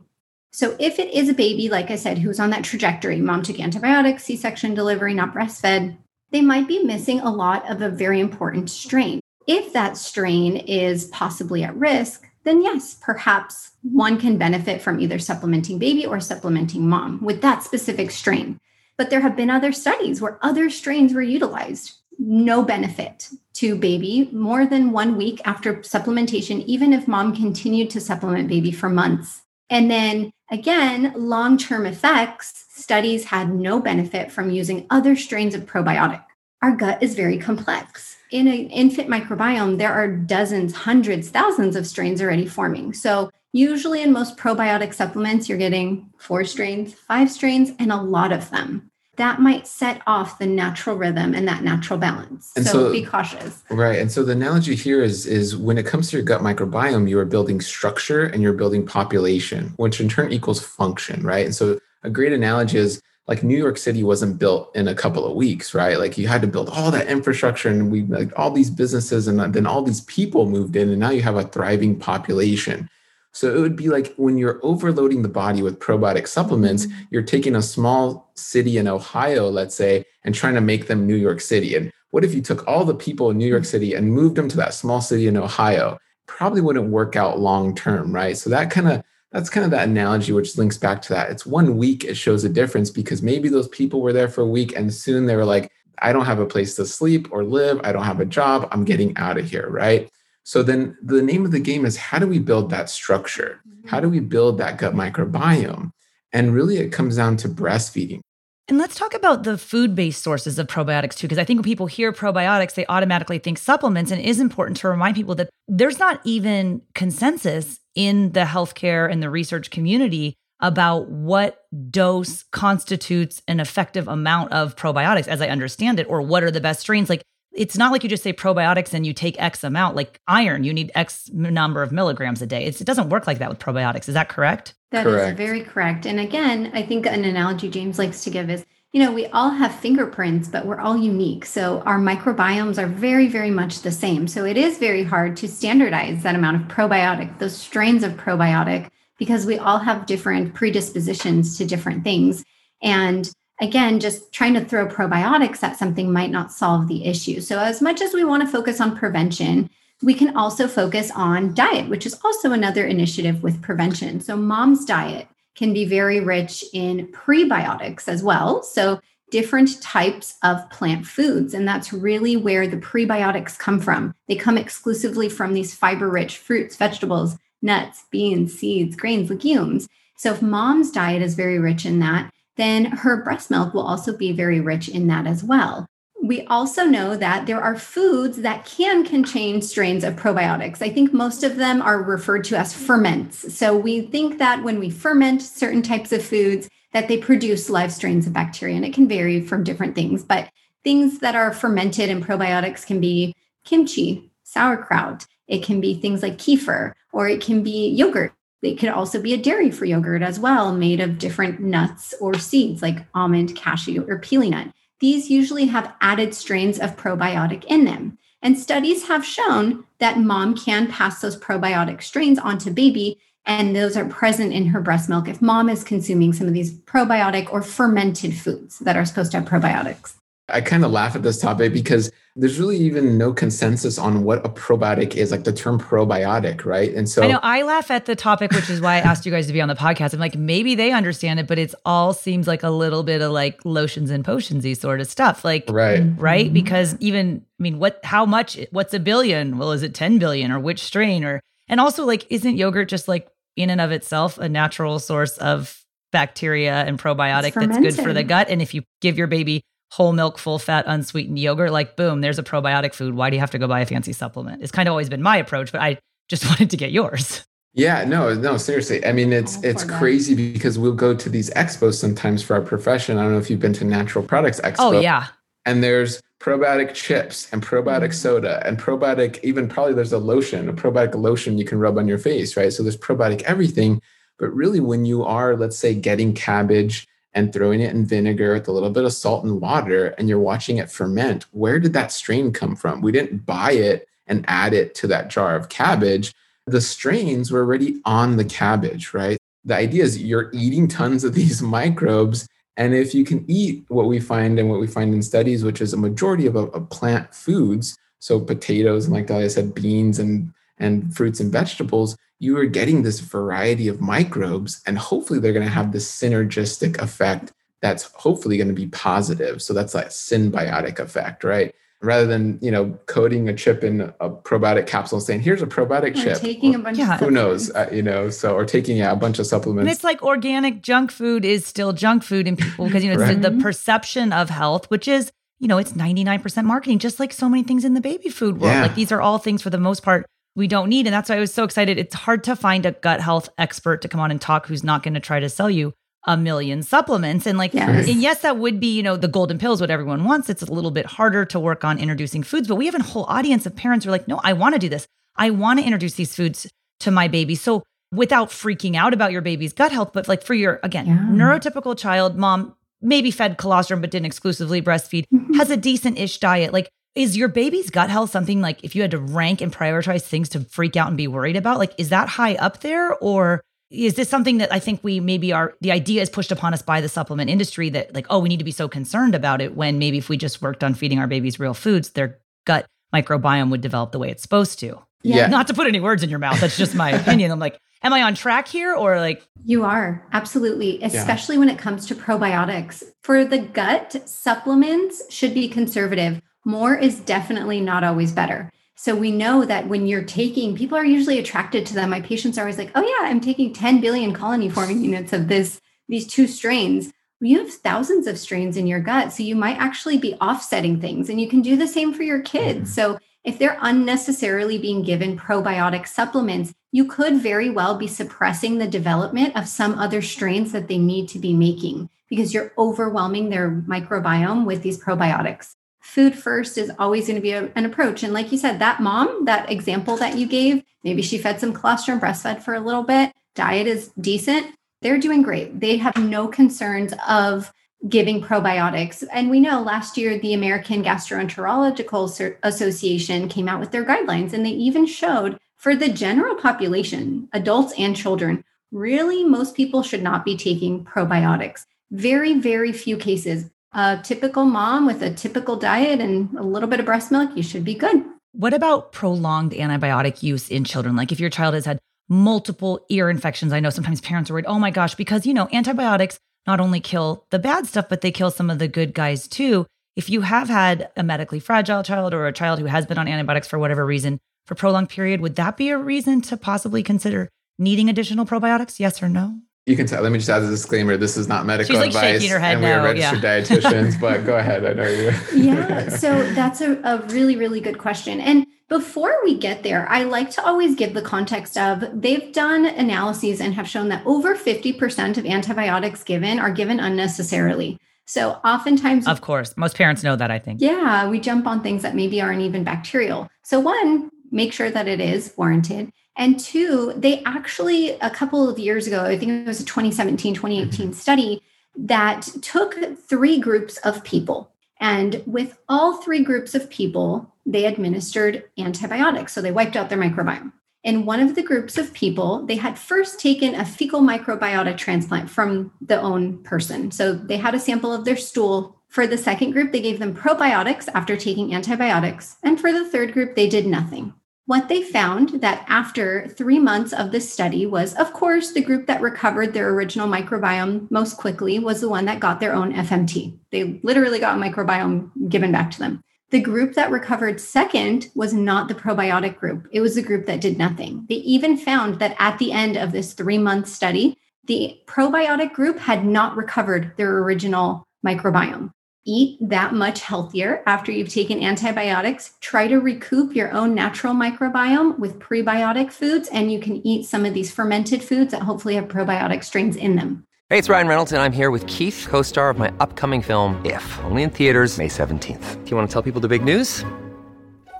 So, 0.53 0.77
if 0.79 0.99
it 0.99 1.13
is 1.13 1.29
a 1.29 1.35
baby, 1.35 1.69
like 1.69 1.91
I 1.91 1.97
said, 1.97 2.19
who's 2.19 2.39
on 2.39 2.51
that 2.51 2.65
trajectory, 2.65 3.21
mom 3.21 3.43
took 3.43 3.59
antibiotics, 3.59 4.25
C 4.25 4.37
section 4.37 4.75
delivery, 4.75 5.13
not 5.13 5.35
breastfed, 5.35 5.97
they 6.31 6.41
might 6.41 6.69
be 6.69 6.83
missing 6.83 7.21
a 7.21 7.31
lot 7.31 7.69
of 7.71 7.83
a 7.83 7.89
very 7.89 8.21
important 8.21 8.71
strain. 8.71 9.21
If 9.47 9.73
that 9.73 9.97
strain 9.97 10.57
is 10.57 11.07
possibly 11.07 11.65
at 11.65 11.77
risk, 11.77 12.29
then 12.45 12.63
yes, 12.63 12.95
perhaps 13.01 13.73
one 13.83 14.19
can 14.19 14.39
benefit 14.39 14.81
from 14.81 15.01
either 15.01 15.19
supplementing 15.19 15.79
baby 15.79 16.07
or 16.07 16.21
supplementing 16.21 16.89
mom 16.89 17.21
with 17.23 17.41
that 17.43 17.63
specific 17.63 18.11
strain. 18.11 18.61
But 18.97 19.11
there 19.11 19.21
have 19.21 19.37
been 19.37 19.51
other 19.51 19.73
studies 19.73 20.21
where 20.21 20.39
other 20.41 20.71
strains 20.71 21.13
were 21.13 21.23
utilized 21.23 21.95
no 22.19 22.63
benefit 22.63 23.29
to 23.55 23.77
baby 23.77 24.29
more 24.33 24.67
than 24.67 24.93
one 24.93 25.17
week 25.17 25.41
after 25.45 25.77
supplementation, 25.77 26.65
even 26.67 26.93
if 26.93 27.09
mom 27.09 27.35
continued 27.35 27.91
to 27.91 28.01
supplement 28.01 28.49
baby 28.49 28.73
for 28.73 28.89
months. 28.89 29.43
And 29.71 29.91
then 29.91 30.33
again, 30.51 31.13
long 31.17 31.57
term 31.57 31.87
effects, 31.87 32.67
studies 32.71 33.25
had 33.25 33.55
no 33.55 33.81
benefit 33.81 34.31
from 34.31 34.51
using 34.51 34.87
other 34.91 35.17
strains 35.17 35.55
of 35.55 35.67
probiotic. 35.67 36.25
Our 36.63 36.77
gut 36.77 37.03
is 37.03 37.15
very 37.15 37.39
complex. 37.39 38.17
In 38.31 38.49
an 38.49 38.71
infant 38.71 39.09
microbiome, 39.09 39.79
there 39.79 39.93
are 39.93 40.09
dozens, 40.09 40.75
hundreds, 40.75 41.29
thousands 41.29 41.77
of 41.77 41.87
strains 41.87 42.21
already 42.21 42.47
forming. 42.47 42.93
So, 42.93 43.31
usually 43.53 44.03
in 44.03 44.13
most 44.13 44.37
probiotic 44.37 44.95
supplements, 44.95 45.49
you're 45.49 45.59
getting 45.59 46.11
four 46.19 46.45
strains, 46.45 46.95
five 46.95 47.31
strains, 47.31 47.73
and 47.79 47.93
a 47.93 48.03
lot 48.03 48.33
of 48.33 48.51
them. 48.51 48.91
That 49.17 49.41
might 49.41 49.67
set 49.67 50.03
off 50.07 50.39
the 50.39 50.47
natural 50.47 50.97
rhythm 50.97 51.35
and 51.35 51.47
that 51.47 51.63
natural 51.63 51.99
balance. 51.99 52.53
And 52.57 52.67
so, 52.67 52.73
so, 52.73 52.93
be 52.93 53.05
cautious. 53.05 53.63
Right. 53.71 53.99
And 53.99 54.11
so 54.11 54.25
the 54.25 54.33
analogy 54.33 54.75
here 54.75 55.03
is 55.03 55.27
is 55.27 55.57
when 55.57 55.79
it 55.79 55.87
comes 55.87 56.11
to 56.11 56.17
your 56.17 56.25
gut 56.25 56.41
microbiome, 56.41 57.09
you 57.09 57.19
are 57.19 57.25
building 57.25 57.61
structure 57.61 58.25
and 58.25 58.43
you're 58.43 58.53
building 58.53 58.85
population, 58.87 59.73
which 59.77 60.01
in 60.01 60.09
turn 60.09 60.33
equals 60.33 60.61
function, 60.61 61.23
right? 61.23 61.45
And 61.45 61.55
so 61.55 61.79
a 62.03 62.11
great 62.11 62.33
analogy 62.33 62.79
is 62.79 63.01
like 63.27 63.43
New 63.43 63.57
York 63.57 63.79
City 63.79 64.03
wasn't 64.03 64.39
built 64.39 64.75
in 64.77 64.87
a 64.87 64.95
couple 64.95 65.25
of 65.25 65.35
weeks, 65.35 65.73
right? 65.73 65.99
Like 65.99 66.19
you 66.19 66.29
had 66.29 66.43
to 66.43 66.47
build 66.47 66.69
all 66.69 66.91
that 66.91 67.07
infrastructure 67.07 67.71
and 67.71 67.91
we 67.91 68.03
like 68.03 68.31
all 68.39 68.51
these 68.51 68.71
businesses 68.71 69.27
and 69.27 69.41
then 69.55 69.67
all 69.67 69.83
these 69.83 70.03
people 70.03 70.49
moved 70.49 70.77
in 70.77 70.91
and 70.91 71.01
now 71.01 71.11
you 71.11 71.23
have 71.23 71.37
a 71.37 71.45
thriving 71.45 71.99
population. 71.99 72.89
So 73.35 73.53
it 73.53 73.61
would 73.61 73.75
be 73.75 73.89
like 73.89 74.15
when 74.17 74.39
you're 74.39 74.61
overloading 74.63 75.23
the 75.23 75.29
body 75.29 75.61
with 75.61 75.81
probiotic 75.81 76.29
supplements, 76.29 76.87
mm-hmm. 76.87 77.03
you're 77.11 77.23
taking 77.23 77.57
a 77.57 77.63
small 77.63 78.31
city 78.35 78.79
in 78.79 78.87
Ohio, 78.87 79.51
let's 79.51 79.75
say, 79.75 80.05
and 80.23 80.35
trying 80.35 80.55
to 80.55 80.61
make 80.61 80.87
them 80.87 81.07
New 81.07 81.17
York 81.17 81.41
City. 81.41 81.75
And 81.75 81.93
what 82.13 82.25
if 82.25 82.33
you 82.33 82.41
took 82.41 82.67
all 82.69 82.85
the 82.85 82.95
people 82.95 83.31
in 83.31 83.39
New 83.39 83.49
York 83.49 83.65
City 83.65 83.95
and 83.95 84.13
moved 84.13 84.37
them 84.37 84.49
to 84.49 84.57
that 84.59 84.73
small 84.73 85.01
city 85.01 85.27
in 85.27 85.37
Ohio? 85.37 85.99
Probably 86.27 86.61
wouldn't 86.61 86.91
work 86.91 87.17
out 87.17 87.41
long 87.41 87.75
term, 87.75 88.15
right? 88.15 88.39
So 88.39 88.51
that 88.51 88.71
kind 88.71 88.89
of 88.89 89.03
that's 89.33 89.51
kind 89.51 89.65
of 89.65 89.73
that 89.73 89.89
analogy 89.89 90.31
which 90.31 90.57
links 90.57 90.79
back 90.79 91.03
to 91.03 91.13
that. 91.13 91.29
It's 91.31 91.45
one 91.45 91.77
week 91.77 92.05
it 92.05 92.15
shows 92.15 92.45
a 92.45 92.49
difference 92.49 92.89
because 92.89 93.21
maybe 93.21 93.49
those 93.49 93.67
people 93.69 94.01
were 94.01 94.13
there 94.13 94.29
for 94.29 94.43
a 94.43 94.49
week 94.49 94.77
and 94.77 94.95
soon 94.95 95.27
they 95.27 95.35
were 95.35 95.45
like, 95.45 95.73
I 95.99 96.13
don't 96.13 96.25
have 96.25 96.39
a 96.39 96.47
place 96.47 96.77
to 96.77 96.87
sleep 96.87 97.33
or 97.33 97.43
live. 97.43 97.81
I 97.83 97.91
don't 97.91 98.05
have 98.05 98.21
a 98.21 98.25
job. 98.25 98.69
I'm 98.71 98.85
getting 98.85 99.17
out 99.17 99.39
of 99.39 99.51
here, 99.51 99.69
right? 99.69 100.09
So 100.45 100.63
then 100.63 100.97
the 101.03 101.23
name 101.23 101.45
of 101.45 101.51
the 101.51 101.61
game 101.61 101.85
is 101.85 101.97
how 101.97 102.19
do 102.19 102.27
we 102.27 102.39
build 102.39 102.71
that 102.71 102.91
structure? 102.91 103.61
Mm-hmm. 103.67 103.89
How 103.89 104.01
do 104.01 104.09
we 104.09 104.21
build 104.21 104.59
that 104.59 104.79
gut 104.79 104.95
microbiome? 104.95 105.91
And 106.33 106.55
really 106.55 106.77
it 106.79 106.91
comes 106.93 107.17
down 107.17 107.37
to 107.39 107.49
breastfeeding. 107.49 108.21
And 108.67 108.79
let's 108.79 108.97
talk 108.97 109.13
about 109.13 109.43
the 109.43 109.59
food 109.59 109.95
based 109.95 110.23
sources 110.23 110.59
of 110.59 110.67
probiotics 110.69 111.17
too, 111.17 111.27
because 111.27 111.39
I 111.39 111.45
think 111.45 111.59
when 111.59 111.65
people 111.65 111.87
hear 111.87 112.13
probiotics, 112.13 112.75
they 112.75 112.87
automatically 112.87 113.39
think 113.39 113.59
supplements. 113.59 114.11
And 114.11 114.21
it 114.21 114.27
is 114.27 114.41
important 114.41 114.79
to 114.79 114.89
remind 114.89 115.17
people 115.17 115.35
that 115.35 115.51
there's 115.69 115.99
not 115.99 116.21
even 116.25 116.81
consensus 116.95 117.81
in 117.95 118.33
the 118.33 118.45
healthcare 118.45 119.11
and 119.11 119.23
the 119.23 119.29
research 119.29 119.71
community 119.71 120.35
about 120.61 121.11
what 121.11 121.65
dose 121.91 122.43
constitutes 122.45 123.43
an 123.49 123.61
effective 123.61 124.09
amount 124.09 124.53
of 124.53 124.77
probiotics, 124.77 125.29
as 125.29 125.43
I 125.43 125.49
understand 125.49 126.01
it, 126.01 126.09
or 126.09 126.23
what 126.23 126.43
are 126.43 126.51
the 126.51 126.61
best 126.61 126.81
strains. 126.81 127.11
Like 127.11 127.23
it's 127.55 127.77
not 127.77 127.93
like 127.93 128.03
you 128.03 128.09
just 128.09 128.23
say 128.23 128.33
probiotics 128.33 128.93
and 128.93 129.07
you 129.07 129.13
take 129.13 129.41
X 129.41 129.63
amount, 129.65 129.97
like 129.97 130.21
iron, 130.27 130.65
you 130.65 130.73
need 130.73 130.91
X 130.95 131.31
number 131.33 131.83
of 131.83 131.93
milligrams 131.93 132.43
a 132.43 132.47
day. 132.47 132.65
It's, 132.65 132.81
it 132.81 132.85
doesn't 132.85 133.09
work 133.09 133.27
like 133.27 133.39
that 133.39 133.49
with 133.49 133.59
probiotics. 133.59 134.09
Is 134.09 134.15
that 134.15 134.29
correct? 134.29 134.75
That 134.91 135.05
correct. 135.05 135.41
is 135.41 135.47
very 135.47 135.63
correct. 135.63 136.07
And 136.07 136.21
again, 136.21 136.71
I 136.75 136.83
think 136.83 137.07
an 137.07 137.25
analogy 137.25 137.69
James 137.69 137.99
likes 137.99 138.25
to 138.25 138.31
give 138.31 138.51
is 138.51 138.65
you 138.95 139.01
know, 139.01 139.11
we 139.11 139.27
all 139.27 139.51
have 139.51 139.75
fingerprints, 139.75 140.47
but 140.47 140.67
we're 140.67 140.79
all 140.79 140.97
unique. 140.97 141.45
So 141.45 141.81
our 141.81 141.99
microbiomes 141.99 142.81
are 142.81 142.87
very, 142.87 143.27
very 143.27 143.51
much 143.51 143.81
the 143.81 143.91
same. 143.91 144.29
So 144.29 144.45
it 144.45 144.57
is 144.57 144.79
very 144.79 145.03
hard 145.03 145.37
to 145.39 145.49
standardize 145.49 146.23
that 146.23 146.37
amount 146.37 146.63
of 146.63 146.69
probiotic, 146.69 147.41
those 147.41 147.57
strains 147.57 148.05
of 148.05 148.13
probiotic, 148.13 148.89
because 149.19 149.47
we 149.47 149.59
all 149.59 149.79
have 149.79 150.07
different 150.07 150.55
predispositions 150.55 151.59
to 151.59 151.67
different 151.67 152.05
things. 152.05 152.45
And 152.83 153.29
again, 153.61 154.01
just 154.01 154.33
trying 154.33 154.55
to 154.55 154.65
throw 154.65 154.87
probiotics 154.87 155.63
at 155.63 155.79
something 155.79 156.13
might 156.13 156.31
not 156.31 156.53
solve 156.53 156.89
the 156.89 157.05
issue. 157.05 157.41
So, 157.41 157.59
as 157.59 157.81
much 157.81 158.01
as 158.01 158.13
we 158.13 158.25
want 158.25 158.43
to 158.43 158.49
focus 158.49 158.81
on 158.81 158.97
prevention, 158.97 159.71
we 160.03 160.15
can 160.15 160.37
also 160.37 160.67
focus 160.69 161.11
on 161.15 161.55
diet, 161.55 161.89
which 161.89 162.07
is 162.07 162.19
also 162.25 162.53
another 162.53 162.85
initiative 162.85 163.43
with 163.43 163.63
prevention. 163.63 164.21
So, 164.21 164.37
mom's 164.37 164.85
diet 164.85 165.29
can 165.55 165.73
be 165.73 165.85
very 165.85 166.21
rich 166.21 166.65
in 166.73 167.07
prebiotics 167.09 168.09
as 168.09 168.23
well. 168.23 168.63
So, 168.63 169.01
different 169.31 169.81
types 169.83 170.37
of 170.43 170.69
plant 170.71 171.07
foods. 171.07 171.55
And 171.55 171.67
that's 171.67 171.93
really 171.93 172.37
where 172.37 172.69
the 172.69 172.77
prebiotics 172.77 173.59
come 173.59 173.81
from. 173.81 174.15
They 174.29 174.37
come 174.37 174.59
exclusively 174.59 175.29
from 175.29 175.55
these 175.55 175.75
fiber 175.75 176.09
rich 176.09 176.39
fruits, 176.39 176.77
vegetables, 176.77 177.37
nuts, 177.63 178.05
beans, 178.11 178.57
seeds, 178.57 178.95
grains, 178.95 179.31
legumes. 179.31 179.89
So, 180.17 180.33
if 180.33 180.43
mom's 180.43 180.91
diet 180.91 181.23
is 181.23 181.35
very 181.35 181.59
rich 181.59 181.87
in 181.87 182.01
that, 182.01 182.33
then 182.57 182.85
her 182.87 183.23
breast 183.23 183.51
milk 183.51 183.75
will 183.75 183.87
also 183.87 184.17
be 184.17 184.33
very 184.33 184.61
rich 184.61 184.89
in 184.89 185.07
that 185.09 185.27
as 185.27 185.43
well. 185.43 185.87
We 186.23 186.47
also 186.47 186.85
know 186.85 187.17
that 187.17 187.47
there 187.47 187.61
are 187.61 187.77
foods 187.77 188.39
that 188.39 188.65
can 188.65 189.05
contain 189.05 189.61
strains 189.61 190.05
of 190.05 190.17
probiotics. 190.17 190.81
I 190.81 190.89
think 190.89 191.13
most 191.13 191.43
of 191.45 191.57
them 191.57 191.83
are 191.83 192.03
referred 192.03 192.45
to 192.45 192.57
as 192.57 192.73
ferments. 192.73 193.55
So 193.55 193.77
we 193.77 194.01
think 194.01 194.39
that 194.39 194.63
when 194.63 194.79
we 194.79 194.89
ferment 194.89 195.43
certain 195.43 195.83
types 195.83 196.13
of 196.13 196.25
foods, 196.25 196.69
that 196.93 197.09
they 197.09 197.19
produce 197.19 197.69
live 197.69 197.93
strains 197.93 198.27
of 198.27 198.33
bacteria, 198.33 198.77
and 198.77 198.85
it 198.85 198.95
can 198.95 199.09
vary 199.09 199.41
from 199.41 199.65
different 199.65 199.95
things. 199.95 200.25
But 200.25 200.49
things 200.83 201.19
that 201.19 201.35
are 201.35 201.53
fermented 201.53 202.09
in 202.09 202.23
probiotics 202.23 202.87
can 202.87 203.01
be 203.01 203.35
kimchi, 203.65 204.31
sauerkraut. 204.45 205.27
It 205.47 205.63
can 205.63 205.81
be 205.81 205.95
things 205.95 206.23
like 206.23 206.39
kefir, 206.39 206.93
or 207.13 207.29
it 207.29 207.43
can 207.43 207.63
be 207.63 207.91
yogurt 207.91 208.33
it 208.65 208.79
could 208.79 208.89
also 208.89 209.21
be 209.21 209.35
a 209.35 209.39
dairy 209.39 209.71
free 209.71 209.91
yogurt 209.91 210.23
as 210.23 210.39
well, 210.39 210.73
made 210.73 211.01
of 211.01 211.19
different 211.19 211.61
nuts 211.61 212.15
or 212.21 212.35
seeds 212.35 212.83
like 212.83 213.07
almond, 213.15 213.55
cashew, 213.57 214.05
or 214.09 214.21
pili 214.21 214.51
nut. 214.51 214.69
These 215.01 215.31
usually 215.31 215.67
have 215.67 215.93
added 216.01 216.35
strains 216.35 216.79
of 216.79 216.97
probiotic 216.97 217.65
in 217.65 217.85
them. 217.85 218.19
And 218.43 218.59
studies 218.59 219.09
have 219.09 219.25
shown 219.25 219.85
that 219.99 220.19
mom 220.19 220.57
can 220.57 220.87
pass 220.87 221.21
those 221.21 221.39
probiotic 221.39 222.03
strains 222.03 222.39
onto 222.39 222.71
baby, 222.71 223.19
and 223.47 223.75
those 223.75 223.97
are 223.97 224.05
present 224.07 224.53
in 224.53 224.67
her 224.67 224.81
breast 224.81 225.09
milk 225.09 225.29
if 225.29 225.43
mom 225.43 225.69
is 225.69 225.85
consuming 225.85 226.33
some 226.33 226.47
of 226.47 226.55
these 226.55 226.79
probiotic 226.81 227.53
or 227.53 227.63
fermented 227.63 228.35
foods 228.35 228.79
that 228.81 228.97
are 228.97 229.05
supposed 229.05 229.33
to 229.33 229.41
have 229.41 229.49
probiotics. 229.49 230.15
I 230.49 230.61
kind 230.61 230.85
of 230.85 230.91
laugh 230.91 231.17
at 231.17 231.23
this 231.23 231.41
topic 231.41 231.73
because 231.73 232.13
there's 232.37 232.59
really 232.59 232.77
even 232.77 233.17
no 233.17 233.33
consensus 233.33 233.97
on 233.97 234.25
what 234.25 234.45
a 234.45 234.49
probiotic 234.49 235.15
is, 235.15 235.31
like 235.31 235.45
the 235.45 235.53
term 235.53 235.81
probiotic, 235.81 236.67
right? 236.67 236.93
And 236.93 237.09
so 237.09 237.23
I 237.23 237.29
know 237.29 237.41
I 237.43 237.63
laugh 237.63 237.91
at 237.91 238.05
the 238.05 238.15
topic, 238.15 238.51
which 238.51 238.69
is 238.69 238.81
why 238.81 238.97
I 238.97 238.99
asked 238.99 239.25
you 239.25 239.33
guys 239.33 239.47
to 239.47 239.53
be 239.53 239.61
on 239.63 239.69
the 239.69 239.75
podcast. 239.75 240.13
I'm 240.13 240.21
like, 240.21 240.37
maybe 240.37 240.75
they 240.75 240.91
understand 240.91 241.41
it, 241.41 241.47
but 241.47 241.59
it's 241.59 241.75
all 241.87 242.13
seems 242.13 242.47
like 242.47 242.63
a 242.63 242.71
little 242.71 243.05
bit 243.05 243.23
of 243.23 243.33
like 243.33 243.65
lotions 243.65 244.11
and 244.11 244.23
potionsy 244.25 244.77
sort 244.77 245.01
of 245.01 245.07
stuff. 245.07 245.45
Like 245.45 245.65
right. 245.71 246.03
Right. 246.19 246.47
Mm-hmm. 246.47 246.55
Because 246.55 246.97
even 247.01 247.47
I 247.59 247.63
mean, 247.63 247.79
what 247.79 248.01
how 248.05 248.27
much 248.27 248.59
what's 248.71 248.93
a 248.93 249.01
billion? 249.01 249.57
Well, 249.57 249.73
is 249.73 249.83
it 249.83 249.95
10 249.95 250.19
billion 250.19 250.51
or 250.51 250.61
which 250.61 250.81
strain? 250.81 251.25
Or 251.25 251.41
and 251.69 251.81
also 251.81 252.05
like, 252.05 252.27
isn't 252.31 252.57
yogurt 252.57 252.91
just 252.91 253.09
like 253.09 253.29
in 253.57 253.71
and 253.71 253.81
of 253.81 253.93
itself 253.93 254.37
a 254.37 254.49
natural 254.49 254.99
source 254.99 255.39
of 255.39 255.81
bacteria 256.13 256.85
and 256.85 256.99
probiotic 256.99 257.55
that's 257.55 257.79
good 257.79 258.05
for 258.05 258.13
the 258.13 258.25
gut? 258.25 258.49
And 258.51 258.61
if 258.61 258.75
you 258.75 258.83
give 259.01 259.17
your 259.17 259.29
baby 259.29 259.63
whole 259.95 260.13
milk, 260.13 260.39
full 260.39 260.59
fat, 260.59 260.85
unsweetened 260.89 261.39
yogurt, 261.39 261.71
like 261.71 261.95
boom, 261.95 262.21
there's 262.21 262.39
a 262.41 262.43
probiotic 262.43 262.93
food. 262.93 263.15
Why 263.15 263.31
do 263.31 263.37
you 263.37 263.41
have 263.41 263.53
to 263.53 263.59
go 263.59 263.69
buy 263.69 263.81
a 263.81 263.87
fancy 263.87 264.13
supplement? 264.13 264.61
It's 264.61 264.73
kind 264.73 264.89
of 264.89 264.91
always 264.91 265.09
been 265.09 265.23
my 265.23 265.37
approach, 265.37 265.71
but 265.71 265.81
I 265.81 265.99
just 266.29 266.45
wanted 266.49 266.71
to 266.71 266.77
get 266.77 266.91
yours. 266.91 267.45
Yeah, 267.75 268.05
no, 268.05 268.35
no, 268.35 268.57
seriously. 268.57 269.07
I 269.07 269.13
mean, 269.13 269.33
it's 269.33 269.63
it's 269.63 269.85
crazy 269.85 270.53
because 270.53 270.81
we'll 270.81 270.95
go 270.95 271.15
to 271.15 271.29
these 271.29 271.49
expos 271.51 271.95
sometimes 271.95 272.43
for 272.43 272.55
our 272.55 272.61
profession. 272.61 273.19
I 273.19 273.23
don't 273.23 273.33
know 273.33 273.39
if 273.39 273.49
you've 273.49 273.61
been 273.61 273.73
to 273.75 273.85
Natural 273.85 274.25
Products 274.25 274.61
Expo. 274.61 274.77
Oh 274.79 275.01
yeah. 275.01 275.29
And 275.65 275.83
there's 275.83 276.21
probiotic 276.41 276.93
chips 276.95 277.49
and 277.53 277.65
probiotic 277.65 278.11
mm. 278.11 278.15
soda 278.15 278.67
and 278.67 278.79
probiotic 278.79 279.39
even 279.45 279.69
probably 279.69 279.95
there's 279.95 280.13
a 280.13 280.19
lotion, 280.19 280.69
a 280.69 280.73
probiotic 280.73 281.15
lotion 281.15 281.57
you 281.57 281.65
can 281.65 281.79
rub 281.79 281.99
on 281.99 282.09
your 282.09 282.19
face, 282.19 282.57
right? 282.57 282.73
So 282.73 282.83
there's 282.83 282.97
probiotic 282.97 283.43
everything. 283.43 284.03
But 284.41 284.53
really, 284.53 284.81
when 284.81 285.05
you 285.05 285.25
are, 285.25 285.57
let's 285.57 285.79
say, 285.79 285.95
getting 285.95 286.35
cabbage 286.35 287.07
and 287.35 287.53
throwing 287.53 287.81
it 287.81 287.93
in 287.93 288.07
vinegar 288.07 288.55
with 288.55 288.69
a 288.69 288.73
little 288.73 288.91
bit 288.91 289.05
of 289.05 289.13
salt 289.13 289.45
and 289.45 289.61
water 289.61 290.09
and 290.19 290.29
you're 290.29 290.39
watching 290.39 290.77
it 290.79 290.91
ferment, 290.91 291.47
where 291.51 291.81
did 291.81 291.93
that 291.93 292.13
strain 292.13 292.53
come 292.53 292.77
from? 292.77 293.01
We 293.01 293.13
didn't 293.13 293.45
buy 293.45 293.73
it 293.73 294.09
and 294.27 294.45
add 294.49 294.73
it 294.73 294.95
to 294.97 295.07
that 295.09 295.29
jar 295.29 295.57
of 295.57 295.69
cabbage. 295.69 296.33
The 296.67 296.81
strains 296.81 297.51
were 297.51 297.61
already 297.61 298.01
on 298.05 298.37
the 298.37 298.45
cabbage, 298.45 299.13
right? 299.13 299.37
The 299.65 299.75
idea 299.75 300.05
is 300.05 300.23
you're 300.23 300.51
eating 300.53 300.89
tons 300.89 301.25
of 301.25 301.35
these 301.35 301.61
microbes. 301.61 302.49
And 302.77 302.95
if 302.95 303.15
you 303.15 303.25
can 303.25 303.45
eat 303.49 303.85
what 303.89 304.07
we 304.07 304.21
find 304.21 304.59
and 304.59 304.69
what 304.69 304.81
we 304.81 304.87
find 304.87 305.15
in 305.15 305.23
studies, 305.23 305.65
which 305.65 305.81
is 305.81 305.93
a 305.93 305.97
majority 305.97 306.47
of, 306.47 306.91
plant 306.91 307.35
foods, 307.35 307.97
so 308.19 308.41
potatoes 308.41 309.05
and 309.05 309.15
like 309.15 309.31
I 309.31 309.49
said, 309.49 309.75
beans 309.75 310.19
and 310.19 310.53
and 310.79 311.15
fruits 311.15 311.39
and 311.39 311.53
vegetables, 311.53 312.17
you 312.39 312.59
are 312.59 312.67
getting 312.67 313.03
this 313.03 313.21
variety 313.21 313.89
of 313.89 314.01
microbes, 314.01 314.83
and 314.87 314.99
hopefully 314.99 315.39
they're 315.39 315.53
going 315.53 315.67
to 315.67 315.73
have 315.73 315.93
this 315.93 316.11
synergistic 316.11 316.99
effect 316.99 317.53
that's 317.81 318.05
hopefully 318.15 318.57
going 318.57 318.69
to 318.69 318.75
be 318.75 318.87
positive. 318.87 319.63
So 319.63 319.75
that's 319.75 319.95
like 319.95 320.09
symbiotic 320.09 320.99
effect, 320.99 321.45
right? 321.45 321.75
Rather 322.01 322.27
than 322.27 322.59
you 322.61 322.71
know 322.71 322.99
coating 323.07 323.49
a 323.49 323.55
chip 323.55 323.83
in 323.85 324.13
a 324.21 324.29
probiotic 324.29 324.87
capsule 324.87 325.19
and 325.19 325.27
saying 325.27 325.41
here's 325.41 325.63
a 325.63 325.67
probiotic 325.67 326.17
or 326.19 326.23
chip, 326.23 326.39
taking 326.39 326.75
or, 326.75 326.79
a 326.79 326.83
bunch 326.83 326.99
yeah. 326.99 327.17
who 327.17 327.31
knows, 327.31 327.71
uh, 327.71 327.89
you 327.93 328.03
know, 328.03 328.29
so 328.29 328.55
or 328.55 328.65
taking 328.65 328.99
yeah, 328.99 329.13
a 329.13 329.17
bunch 329.17 329.39
of 329.39 329.47
supplements. 329.47 329.89
And 329.89 329.95
it's 329.95 330.05
like 330.05 330.23
organic 330.23 330.83
junk 330.83 331.11
food 331.11 331.45
is 331.45 331.65
still 331.65 331.93
junk 331.93 332.23
food 332.23 332.47
in 332.47 332.57
people 332.57 332.87
because 332.87 333.05
you 333.05 333.15
know 333.15 333.21
right. 333.21 333.41
the, 333.41 333.51
the 333.51 333.63
perception 333.63 334.33
of 334.33 334.51
health, 334.51 334.91
which 334.91 335.09
is 335.09 335.33
you 335.61 335.69
know 335.69 335.79
it's 335.79 335.93
99% 335.93 336.65
marketing, 336.65 336.99
just 336.99 337.21
like 337.21 337.33
so 337.33 337.49
many 337.49 337.63
things 337.63 337.85
in 337.85 337.95
the 337.95 338.03
baby 338.03 338.29
food 338.29 338.61
world. 338.61 338.75
Yeah. 338.75 338.83
Like 338.83 338.95
these 338.95 339.13
are 339.13 339.23
all 339.23 339.39
things 339.39 339.63
for 339.63 339.71
the 339.71 339.79
most 339.79 340.03
part 340.03 340.27
we 340.57 340.69
don't 340.69 340.89
need. 340.89 341.07
And 341.07 341.15
that's 341.15 341.29
why 341.29 341.37
I 341.37 341.41
was 341.41 341.53
so 341.53 341.65
excited. 341.65 341.99
It's 341.99 342.15
hard 342.15 342.45
to 342.45 342.57
find 342.57 342.87
a 342.87 342.93
gut 342.93 343.21
health 343.21 343.49
expert 343.59 344.03
to 344.03 344.09
come 344.09 344.21
on 344.21 344.31
and 344.31 344.41
talk 344.41 344.67
who's 344.67 344.85
not 344.85 345.03
going 345.03 345.15
to 345.15 345.21
try 345.21 345.41
to 345.41 345.49
sell 345.49 345.71
you 345.71 345.93
a 346.27 346.37
million 346.37 346.83
supplements 346.83 347.47
and 347.47 347.59
like 347.59 347.75
yes. 347.75 348.09
and 348.09 348.23
yes 348.23 348.41
that 348.41 348.57
would 348.57 348.81
be 348.81 348.97
you 348.97 349.03
know 349.03 349.17
the 349.17 349.29
golden 349.29 349.59
pills 349.59 349.81
what 349.81 349.91
everyone 349.91 350.25
wants 350.25 350.49
it's 350.49 350.63
a 350.63 350.73
little 350.73 350.91
bit 350.91 351.05
harder 351.05 351.45
to 351.45 351.61
work 351.61 351.85
on 351.85 351.99
introducing 351.99 352.43
foods 352.43 352.67
but 352.67 352.77
we 352.77 352.87
have 352.87 352.95
a 352.95 353.03
whole 353.03 353.25
audience 353.25 353.67
of 353.67 353.77
parents 353.77 354.05
who 354.05 354.09
are 354.09 354.13
like 354.13 354.27
no 354.27 354.41
i 354.43 354.53
want 354.53 354.75
to 354.75 354.79
do 354.79 354.89
this 354.89 355.07
i 355.37 355.51
want 355.51 355.79
to 355.79 355.85
introduce 355.85 356.15
these 356.15 356.35
foods 356.35 356.67
to 356.99 357.11
my 357.11 357.29
baby 357.29 357.55
so 357.55 357.83
without 358.11 358.49
freaking 358.49 358.97
out 358.97 359.13
about 359.13 359.33
your 359.33 359.43
baby's 359.43 359.75
gut 359.75 359.93
health 359.93 360.13
but 360.15 360.27
like 360.27 360.43
for 360.43 360.55
your 360.55 360.81
again 360.83 361.07
yeah. 361.07 361.27
neurotypical 361.31 361.97
child 361.97 362.39
mom 362.39 362.75
maybe 363.03 363.31
fed 363.31 363.59
colostrum 363.59 364.01
but 364.01 364.11
didn't 364.11 364.27
exclusively 364.27 364.81
breastfeed 364.81 365.27
mm-hmm. 365.31 365.53
has 365.55 365.69
a 365.69 365.77
decent 365.77 366.19
ish 366.19 366.39
diet 366.39 366.73
like 366.73 366.89
is 367.15 367.37
your 367.37 367.49
baby's 367.49 367.91
gut 367.91 368.11
health 368.11 368.31
something 368.31 368.61
like 368.61 368.83
if 368.83 368.95
you 368.95 369.03
had 369.03 369.11
to 369.11 369.19
rank 369.19 369.61
and 369.61 369.73
prioritize 369.73 370.23
things 370.23 370.49
to 370.49 370.61
freak 370.61 370.97
out 370.97 371.09
and 371.09 371.17
be 371.17 371.29
worried 371.29 371.57
about 371.57 371.79
like 371.79 371.93
is 371.99 372.09
that 372.09 372.29
high 372.29 372.55
up 372.57 372.81
there 372.81 373.15
or 373.19 373.63
is 373.95 374.15
this 374.15 374.29
something 374.29 374.59
that 374.59 374.73
I 374.73 374.79
think 374.79 375.01
we 375.03 375.21
maybe 375.21 375.53
are 375.53 375.75
the 375.81 375.93
idea 375.93 376.23
is 376.23 376.31
pushed 376.31 376.53
upon 376.53 376.75
us 376.75 376.83
by 376.83 377.01
the 377.01 377.09
supplement 377.09 377.51
industry 377.51 377.91
that 377.91 378.15
like, 378.15 378.27
oh, 378.31 378.39
we 378.39 378.49
need 378.49 378.59
to 378.59 378.65
be 378.65 378.73
so 378.73 378.89
concerned 378.89 379.35
about 379.35 379.61
it 379.61 379.77
when 379.77 379.99
maybe 379.99 380.19
if 380.19 380.29
we 380.29 380.37
just 380.37 380.61
worked 380.61 380.83
on 380.83 380.95
feeding 380.95 381.19
our 381.19 381.27
babies 381.27 381.61
real 381.61 381.75
foods, 381.75 382.11
their 382.11 382.39
gut 382.65 382.87
microbiome 383.15 383.71
would 383.71 383.81
develop 383.81 384.13
the 384.13 384.19
way 384.19 384.31
it's 384.31 384.43
supposed 384.43 384.79
to. 384.81 384.99
Yeah. 385.23 385.47
Not 385.47 385.69
to 385.69 385.75
put 385.75 385.87
any 385.87 386.01
words 386.01 386.23
in 386.23 386.31
your 386.31 386.39
mouth. 386.39 386.61
That's 386.61 386.77
just 386.77 386.95
my 386.95 387.11
opinion. 387.21 387.51
I'm 387.51 387.59
like, 387.59 387.79
am 388.03 388.13
I 388.13 388.23
on 388.23 388.35
track 388.35 388.69
here 388.69 388.95
or 388.95 389.21
like 389.21 389.47
You 389.65 389.85
are. 389.85 390.27
Absolutely. 390.33 391.03
Especially 391.03 391.57
yeah. 391.57 391.61
when 391.61 391.69
it 391.69 391.79
comes 391.79 392.07
to 392.07 392.15
probiotics. 392.15 393.03
For 393.23 393.45
the 393.45 393.59
gut, 393.59 394.29
supplements 394.29 395.23
should 395.33 395.55
be 395.55 395.69
conservative. 395.69 396.41
More 396.65 396.97
is 396.97 397.21
definitely 397.21 397.81
not 397.81 398.05
always 398.05 398.33
better. 398.33 398.71
So 398.97 399.15
we 399.15 399.33
know 399.33 399.65
that 399.65 399.89
when 399.89 400.07
you're 400.07 400.25
taking, 400.25 400.77
people 400.77 400.97
are 400.97 401.05
usually 401.05 401.39
attracted 401.39 401.85
to 401.87 401.95
them. 401.95 402.11
My 402.11 402.21
patients 402.21 402.57
are 402.57 402.63
always 402.63 402.79
like, 402.79 402.93
"Oh 402.95 403.03
yeah, 403.03 403.29
I'm 403.29 403.41
taking 403.41 403.73
10 403.73 404.01
billion 404.01 404.33
colony 404.33 404.69
forming 404.69 405.03
units 405.03 405.33
of 405.33 405.49
this 405.49 405.81
these 406.09 406.27
two 406.27 406.47
strains." 406.47 407.13
you 407.41 407.59
have 407.59 407.71
thousands 407.71 408.27
of 408.27 408.39
strains 408.39 408.77
in 408.77 408.87
your 408.87 409.01
gut, 409.01 409.33
so 409.33 409.43
you 409.43 409.55
might 409.55 409.77
actually 409.77 410.17
be 410.17 410.35
offsetting 410.35 410.99
things, 410.99 411.29
and 411.29 411.39
you 411.39 411.49
can 411.49 411.61
do 411.61 411.77
the 411.77 411.87
same 411.87 412.15
for 412.15 412.23
your 412.23 412.41
kids. 412.41 412.91
Mm-hmm. 412.91 413.17
So 413.17 413.19
if 413.45 413.59
they're 413.59 413.77
unnecessarily 413.83 414.79
being 414.79 415.03
given 415.03 415.39
probiotic 415.39 416.07
supplements, 416.07 416.73
you 416.93 417.05
could 417.05 417.37
very 417.37 417.69
well 417.69 417.97
be 417.97 418.07
suppressing 418.07 418.79
the 418.79 418.87
development 418.87 419.55
of 419.57 419.69
some 419.69 419.99
other 419.99 420.23
strains 420.23 420.73
that 420.73 420.89
they 420.89 420.97
need 420.97 421.29
to 421.29 421.39
be 421.39 421.53
making 421.53 422.09
because 422.31 422.55
you're 422.55 422.73
overwhelming 422.79 423.51
their 423.51 423.71
microbiome 423.87 424.65
with 424.65 424.83
these 424.83 424.99
probiotics 424.99 425.75
food 426.05 426.37
first 426.37 426.77
is 426.77 426.93
always 426.99 427.27
going 427.27 427.37
to 427.37 427.43
be 427.43 427.53
a, 427.53 427.71
an 427.75 427.87
approach. 427.87 428.23
And 428.23 428.35
like 428.35 428.53
you 428.53 428.59
said, 428.59 428.79
that 428.79 429.01
mom, 429.01 429.47
that 429.47 429.71
example 429.71 430.17
that 430.19 430.37
you 430.37 430.47
gave, 430.47 430.83
maybe 431.03 431.23
she 431.23 431.39
fed 431.39 431.59
some 431.59 431.73
colostrum, 431.73 432.21
breastfed 432.21 432.63
for 432.63 432.75
a 432.75 432.81
little 432.81 433.03
bit, 433.03 433.33
diet 433.55 433.87
is 433.87 434.13
decent. 434.21 434.75
They're 435.01 435.19
doing 435.19 435.43
great. 435.43 435.81
They 435.81 435.97
have 435.97 436.17
no 436.17 436.47
concerns 436.47 437.15
of 437.27 437.73
giving 438.09 438.43
probiotics. 438.43 439.25
And 439.33 439.51
we 439.51 439.61
know 439.61 439.83
last 439.83 440.19
year, 440.19 440.39
the 440.39 440.53
American 440.53 441.03
Gastroenterological 441.03 442.59
Association 442.63 443.49
came 443.49 443.69
out 443.69 443.81
with 443.81 443.91
their 443.91 444.05
guidelines, 444.05 444.53
and 444.53 444.65
they 444.65 444.71
even 444.71 445.07
showed 445.07 445.59
for 445.77 445.97
the 445.97 446.11
general 446.11 446.55
population, 446.55 447.49
adults 447.53 447.95
and 447.99 448.15
children, 448.15 448.63
really 448.93 449.43
most 449.43 449.75
people 449.75 450.03
should 450.03 450.23
not 450.23 450.45
be 450.45 450.57
taking 450.57 451.05
probiotics. 451.05 451.87
Very, 452.11 452.55
very 452.59 452.93
few 452.93 453.17
cases 453.17 453.71
a 453.95 454.21
typical 454.23 454.65
mom 454.65 455.07
with 455.07 455.23
a 455.23 455.33
typical 455.33 455.77
diet 455.77 456.21
and 456.21 456.53
a 456.59 456.63
little 456.63 456.89
bit 456.89 457.01
of 457.01 457.07
breast 457.07 457.31
milk, 457.31 457.51
you 457.57 457.63
should 457.63 457.85
be 457.85 457.95
good. 457.95 458.25
What 458.53 458.75
about 458.75 459.13
prolonged 459.13 459.73
antibiotic 459.73 460.43
use 460.43 460.69
in 460.69 460.85
children? 460.85 461.17
Like 461.17 461.33
if 461.33 461.41
your 461.41 461.51
child 461.51 461.75
has 461.75 461.87
had 461.87 461.99
multiple 462.29 463.05
ear 463.09 463.31
infections, 463.31 463.73
I 463.73 463.81
know 463.81 463.91
sometimes 463.91 464.21
parents 464.21 464.51
are 464.51 464.55
worried, 464.55 464.67
oh 464.67 464.79
my 464.79 464.91
gosh, 464.91 465.15
because, 465.15 465.47
you 465.47 465.55
know, 465.55 465.69
antibiotics 465.73 466.39
not 466.67 466.81
only 466.81 467.01
kill 467.01 467.45
the 467.51 467.59
bad 467.59 467.87
stuff, 467.87 468.09
but 468.09 468.21
they 468.21 468.31
kill 468.31 468.51
some 468.51 468.71
of 468.71 468.79
the 468.79 468.89
good 468.89 469.15
guys 469.15 469.47
too. 469.49 469.87
If 470.17 470.31
you 470.31 470.43
have 470.43 470.69
had 470.69 471.11
a 471.17 471.23
medically 471.23 471.61
fragile 471.61 472.03
child 472.03 472.33
or 472.33 472.47
a 472.47 472.53
child 472.53 472.79
who 472.79 472.87
has 472.87 473.07
been 473.07 473.19
on 473.19 473.29
antibiotics 473.29 473.69
for 473.69 473.79
whatever 473.79 474.07
reason 474.07 474.39
for 474.67 474.75
prolonged 474.75 475.09
period, 475.09 475.41
would 475.41 475.57
that 475.57 475.77
be 475.77 475.91
a 475.91 475.99
reason 475.99 476.41
to 476.43 476.57
possibly 476.57 477.03
consider 477.03 477.51
needing 477.79 478.09
additional 478.09 478.47
probiotics? 478.47 479.01
Yes 479.01 479.23
or 479.23 479.29
no? 479.29 479.59
You 479.87 479.97
can 479.97 480.07
tell. 480.07 480.23
Let 480.23 480.33
me 480.33 480.39
just 480.39 480.51
add 480.51 480.63
a 480.63 480.71
disclaimer: 480.71 481.17
this 481.17 481.37
is 481.37 481.47
not 481.47 481.67
medical 481.67 481.97
like 481.97 482.09
advice, 482.09 482.51
and 482.51 482.81
we 482.81 482.87
are 482.87 483.03
registered 483.03 483.43
yeah. 483.43 483.61
dietitians. 483.61 484.19
but 484.21 484.45
go 484.47 484.57
ahead, 484.57 484.85
I 484.85 484.93
know 484.95 485.09
you. 485.09 485.33
yeah, 485.55 486.09
so 486.09 486.43
that's 486.53 486.81
a, 486.81 487.01
a 487.03 487.19
really, 487.29 487.57
really 487.57 487.81
good 487.81 487.99
question. 487.99 488.41
And 488.41 488.67
before 488.89 489.35
we 489.45 489.59
get 489.59 489.83
there, 489.83 490.09
I 490.09 490.25
like 490.25 490.51
to 490.53 490.65
always 490.65 490.95
give 490.95 491.15
the 491.15 491.23
context 491.23 491.77
of 491.77 492.05
they've 492.13 492.53
done 492.53 492.87
analyses 492.87 493.61
and 493.61 493.75
have 493.75 493.89
shown 493.89 494.09
that 494.09 494.25
over 494.27 494.55
50% 494.55 495.39
of 495.39 495.47
antibiotics 495.47 496.23
given 496.23 496.59
are 496.59 496.71
given 496.71 497.01
unnecessarily. 497.01 497.99
So 498.27 498.53
oftentimes, 498.65 499.27
of 499.27 499.41
course, 499.41 499.77
most 499.77 499.97
parents 499.97 500.23
know 500.23 500.37
that, 500.37 500.51
I 500.51 500.59
think. 500.59 500.81
Yeah, 500.81 501.29
we 501.29 501.41
jump 501.41 501.67
on 501.67 501.83
things 501.83 502.03
that 502.03 502.15
maybe 502.15 502.41
aren't 502.41 502.63
even 502.63 502.85
bacterial. 502.85 503.49
So, 503.63 503.81
one, 503.81 504.31
make 504.51 504.73
sure 504.73 504.91
that 504.91 505.09
it 505.09 505.21
is 505.21 505.53
warranted. 505.59 506.11
And 506.37 506.59
two, 506.59 507.13
they 507.17 507.43
actually, 507.45 508.11
a 508.21 508.31
couple 508.31 508.69
of 508.69 508.79
years 508.79 509.07
ago, 509.07 509.25
I 509.25 509.39
think 509.39 509.53
it 509.53 509.67
was 509.67 509.81
a 509.81 509.85
2017, 509.85 510.55
2018 510.55 511.07
mm-hmm. 511.07 511.13
study 511.13 511.63
that 511.97 512.49
took 512.61 512.97
three 513.19 513.59
groups 513.59 513.99
of 513.99 514.25
people. 514.25 514.71
And 515.01 515.43
with 515.47 515.79
all 515.89 516.17
three 516.17 516.43
groups 516.43 516.75
of 516.75 516.91
people, 516.91 517.53
they 517.67 517.87
administered 517.87 518.65
antibiotics. 518.79 519.53
So 519.53 519.63
they 519.63 519.73
wiped 519.73 519.97
out 519.97 520.09
their 520.09 520.19
microbiome. 520.19 520.73
In 521.03 521.27
one 521.27 521.41
of 521.41 521.55
the 521.55 521.63
groups 521.63 521.99
of 521.99 522.15
people, 522.15 522.65
they 522.65 522.77
had 522.77 522.99
first 522.99 523.39
taken 523.39 523.75
a 523.75 523.85
fecal 523.85 524.23
microbiota 524.23 524.97
transplant 524.97 525.51
from 525.51 525.93
the 526.01 526.21
own 526.21 526.63
person. 526.63 527.11
So 527.11 527.35
they 527.35 527.59
had 527.59 527.75
a 527.75 527.81
sample 527.81 528.13
of 528.13 528.25
their 528.25 528.37
stool. 528.37 528.97
For 529.09 529.27
the 529.27 529.39
second 529.39 529.73
group, 529.73 529.93
they 529.93 530.01
gave 530.01 530.19
them 530.19 530.35
probiotics 530.35 531.09
after 531.15 531.37
taking 531.37 531.75
antibiotics. 531.75 532.57
And 532.63 532.81
for 532.81 532.91
the 532.91 533.09
third 533.09 533.33
group, 533.33 533.55
they 533.55 533.69
did 533.69 533.87
nothing. 533.87 534.33
What 534.67 534.89
they 534.89 535.03
found 535.03 535.61
that 535.61 535.85
after 535.89 536.49
three 536.49 536.79
months 536.79 537.13
of 537.13 537.33
this 537.33 537.53
study 537.53 537.85
was, 537.85 538.15
of 538.15 538.33
course, 538.33 538.73
the 538.73 538.81
group 538.81 539.07
that 539.07 539.21
recovered 539.21 539.75
their 539.75 539.91
original 539.91 540.27
microbiome 540.27 541.11
most 541.11 541.37
quickly 541.37 541.79
was 541.79 542.01
the 542.01 542.09
one 542.09 542.25
that 542.25 542.41
got 542.41 542.61
their 542.61 542.75
own 542.75 542.95
FMT. 542.95 543.59
They 543.71 544.01
literally 544.03 544.39
got 544.39 544.57
a 544.57 544.61
microbiome 544.61 545.51
given 545.51 545.71
back 545.71 545.91
to 545.91 545.99
them. 545.99 546.23
The 546.49 546.63
group 546.63 546.95
that 546.95 547.11
recovered 547.11 547.61
second 547.61 548.31
was 548.35 548.55
not 548.55 548.89
the 548.89 548.95
probiotic 548.95 549.59
group, 549.59 549.87
it 549.93 550.01
was 550.01 550.15
the 550.15 550.23
group 550.23 550.47
that 550.47 550.63
did 550.63 550.79
nothing. 550.79 551.27
They 551.29 551.37
even 551.37 551.77
found 551.77 552.19
that 552.21 552.37
at 552.39 552.59
the 552.59 552.73
end 552.73 552.97
of 552.97 553.13
this 553.13 553.35
three 553.35 553.59
month 553.59 553.87
study, 553.89 554.39
the 554.67 554.99
probiotic 555.05 555.75
group 555.75 555.99
had 555.99 556.25
not 556.25 556.57
recovered 556.57 557.13
their 557.19 557.37
original 557.39 558.07
microbiome 558.27 558.93
eat 559.25 559.59
that 559.61 559.95
much 559.95 560.21
healthier 560.21 560.83
after 560.87 561.13
you've 561.13 561.29
taken 561.29 561.63
antibiotics. 561.63 562.55
Try 562.61 562.89
to 562.89 562.99
recoup 562.99 563.55
your 563.55 563.73
own 563.73 563.95
natural 563.95 564.35
microbiome 564.35 565.19
with 565.19 565.39
prebiotic 565.39 566.13
foods, 566.13 566.49
and 566.49 566.71
you 566.71 566.81
can 566.81 567.07
eat 567.07 567.27
some 567.27 567.45
of 567.45 567.55
these 567.55 567.73
fermented 567.73 568.23
foods 568.23 568.53
that 568.53 568.63
hopefully 568.63 568.95
have 568.95 569.09
probiotic 569.09 569.65
strains 569.65 569.97
in 569.97 570.17
them. 570.17 570.47
Hey, 570.71 570.79
it's 570.79 570.89
Ryan 570.89 571.09
Reynolds, 571.09 571.33
and 571.33 571.43
I'm 571.43 571.53
here 571.53 571.71
with 571.71 571.87
Keith, 571.87 572.27
co 572.29 572.43
star 572.43 572.71
of 572.71 572.79
my 572.79 572.93
upcoming 573.01 573.43
film, 573.43 573.81
If, 573.85 574.21
only 574.25 574.43
in 574.43 574.51
theaters, 574.51 574.99
May 574.99 575.09
17th. 575.09 575.85
Do 575.85 575.91
you 575.91 575.97
want 575.97 576.09
to 576.09 576.13
tell 576.13 576.23
people 576.23 576.41
the 576.41 576.49
big 576.49 576.65
news? 576.65 577.05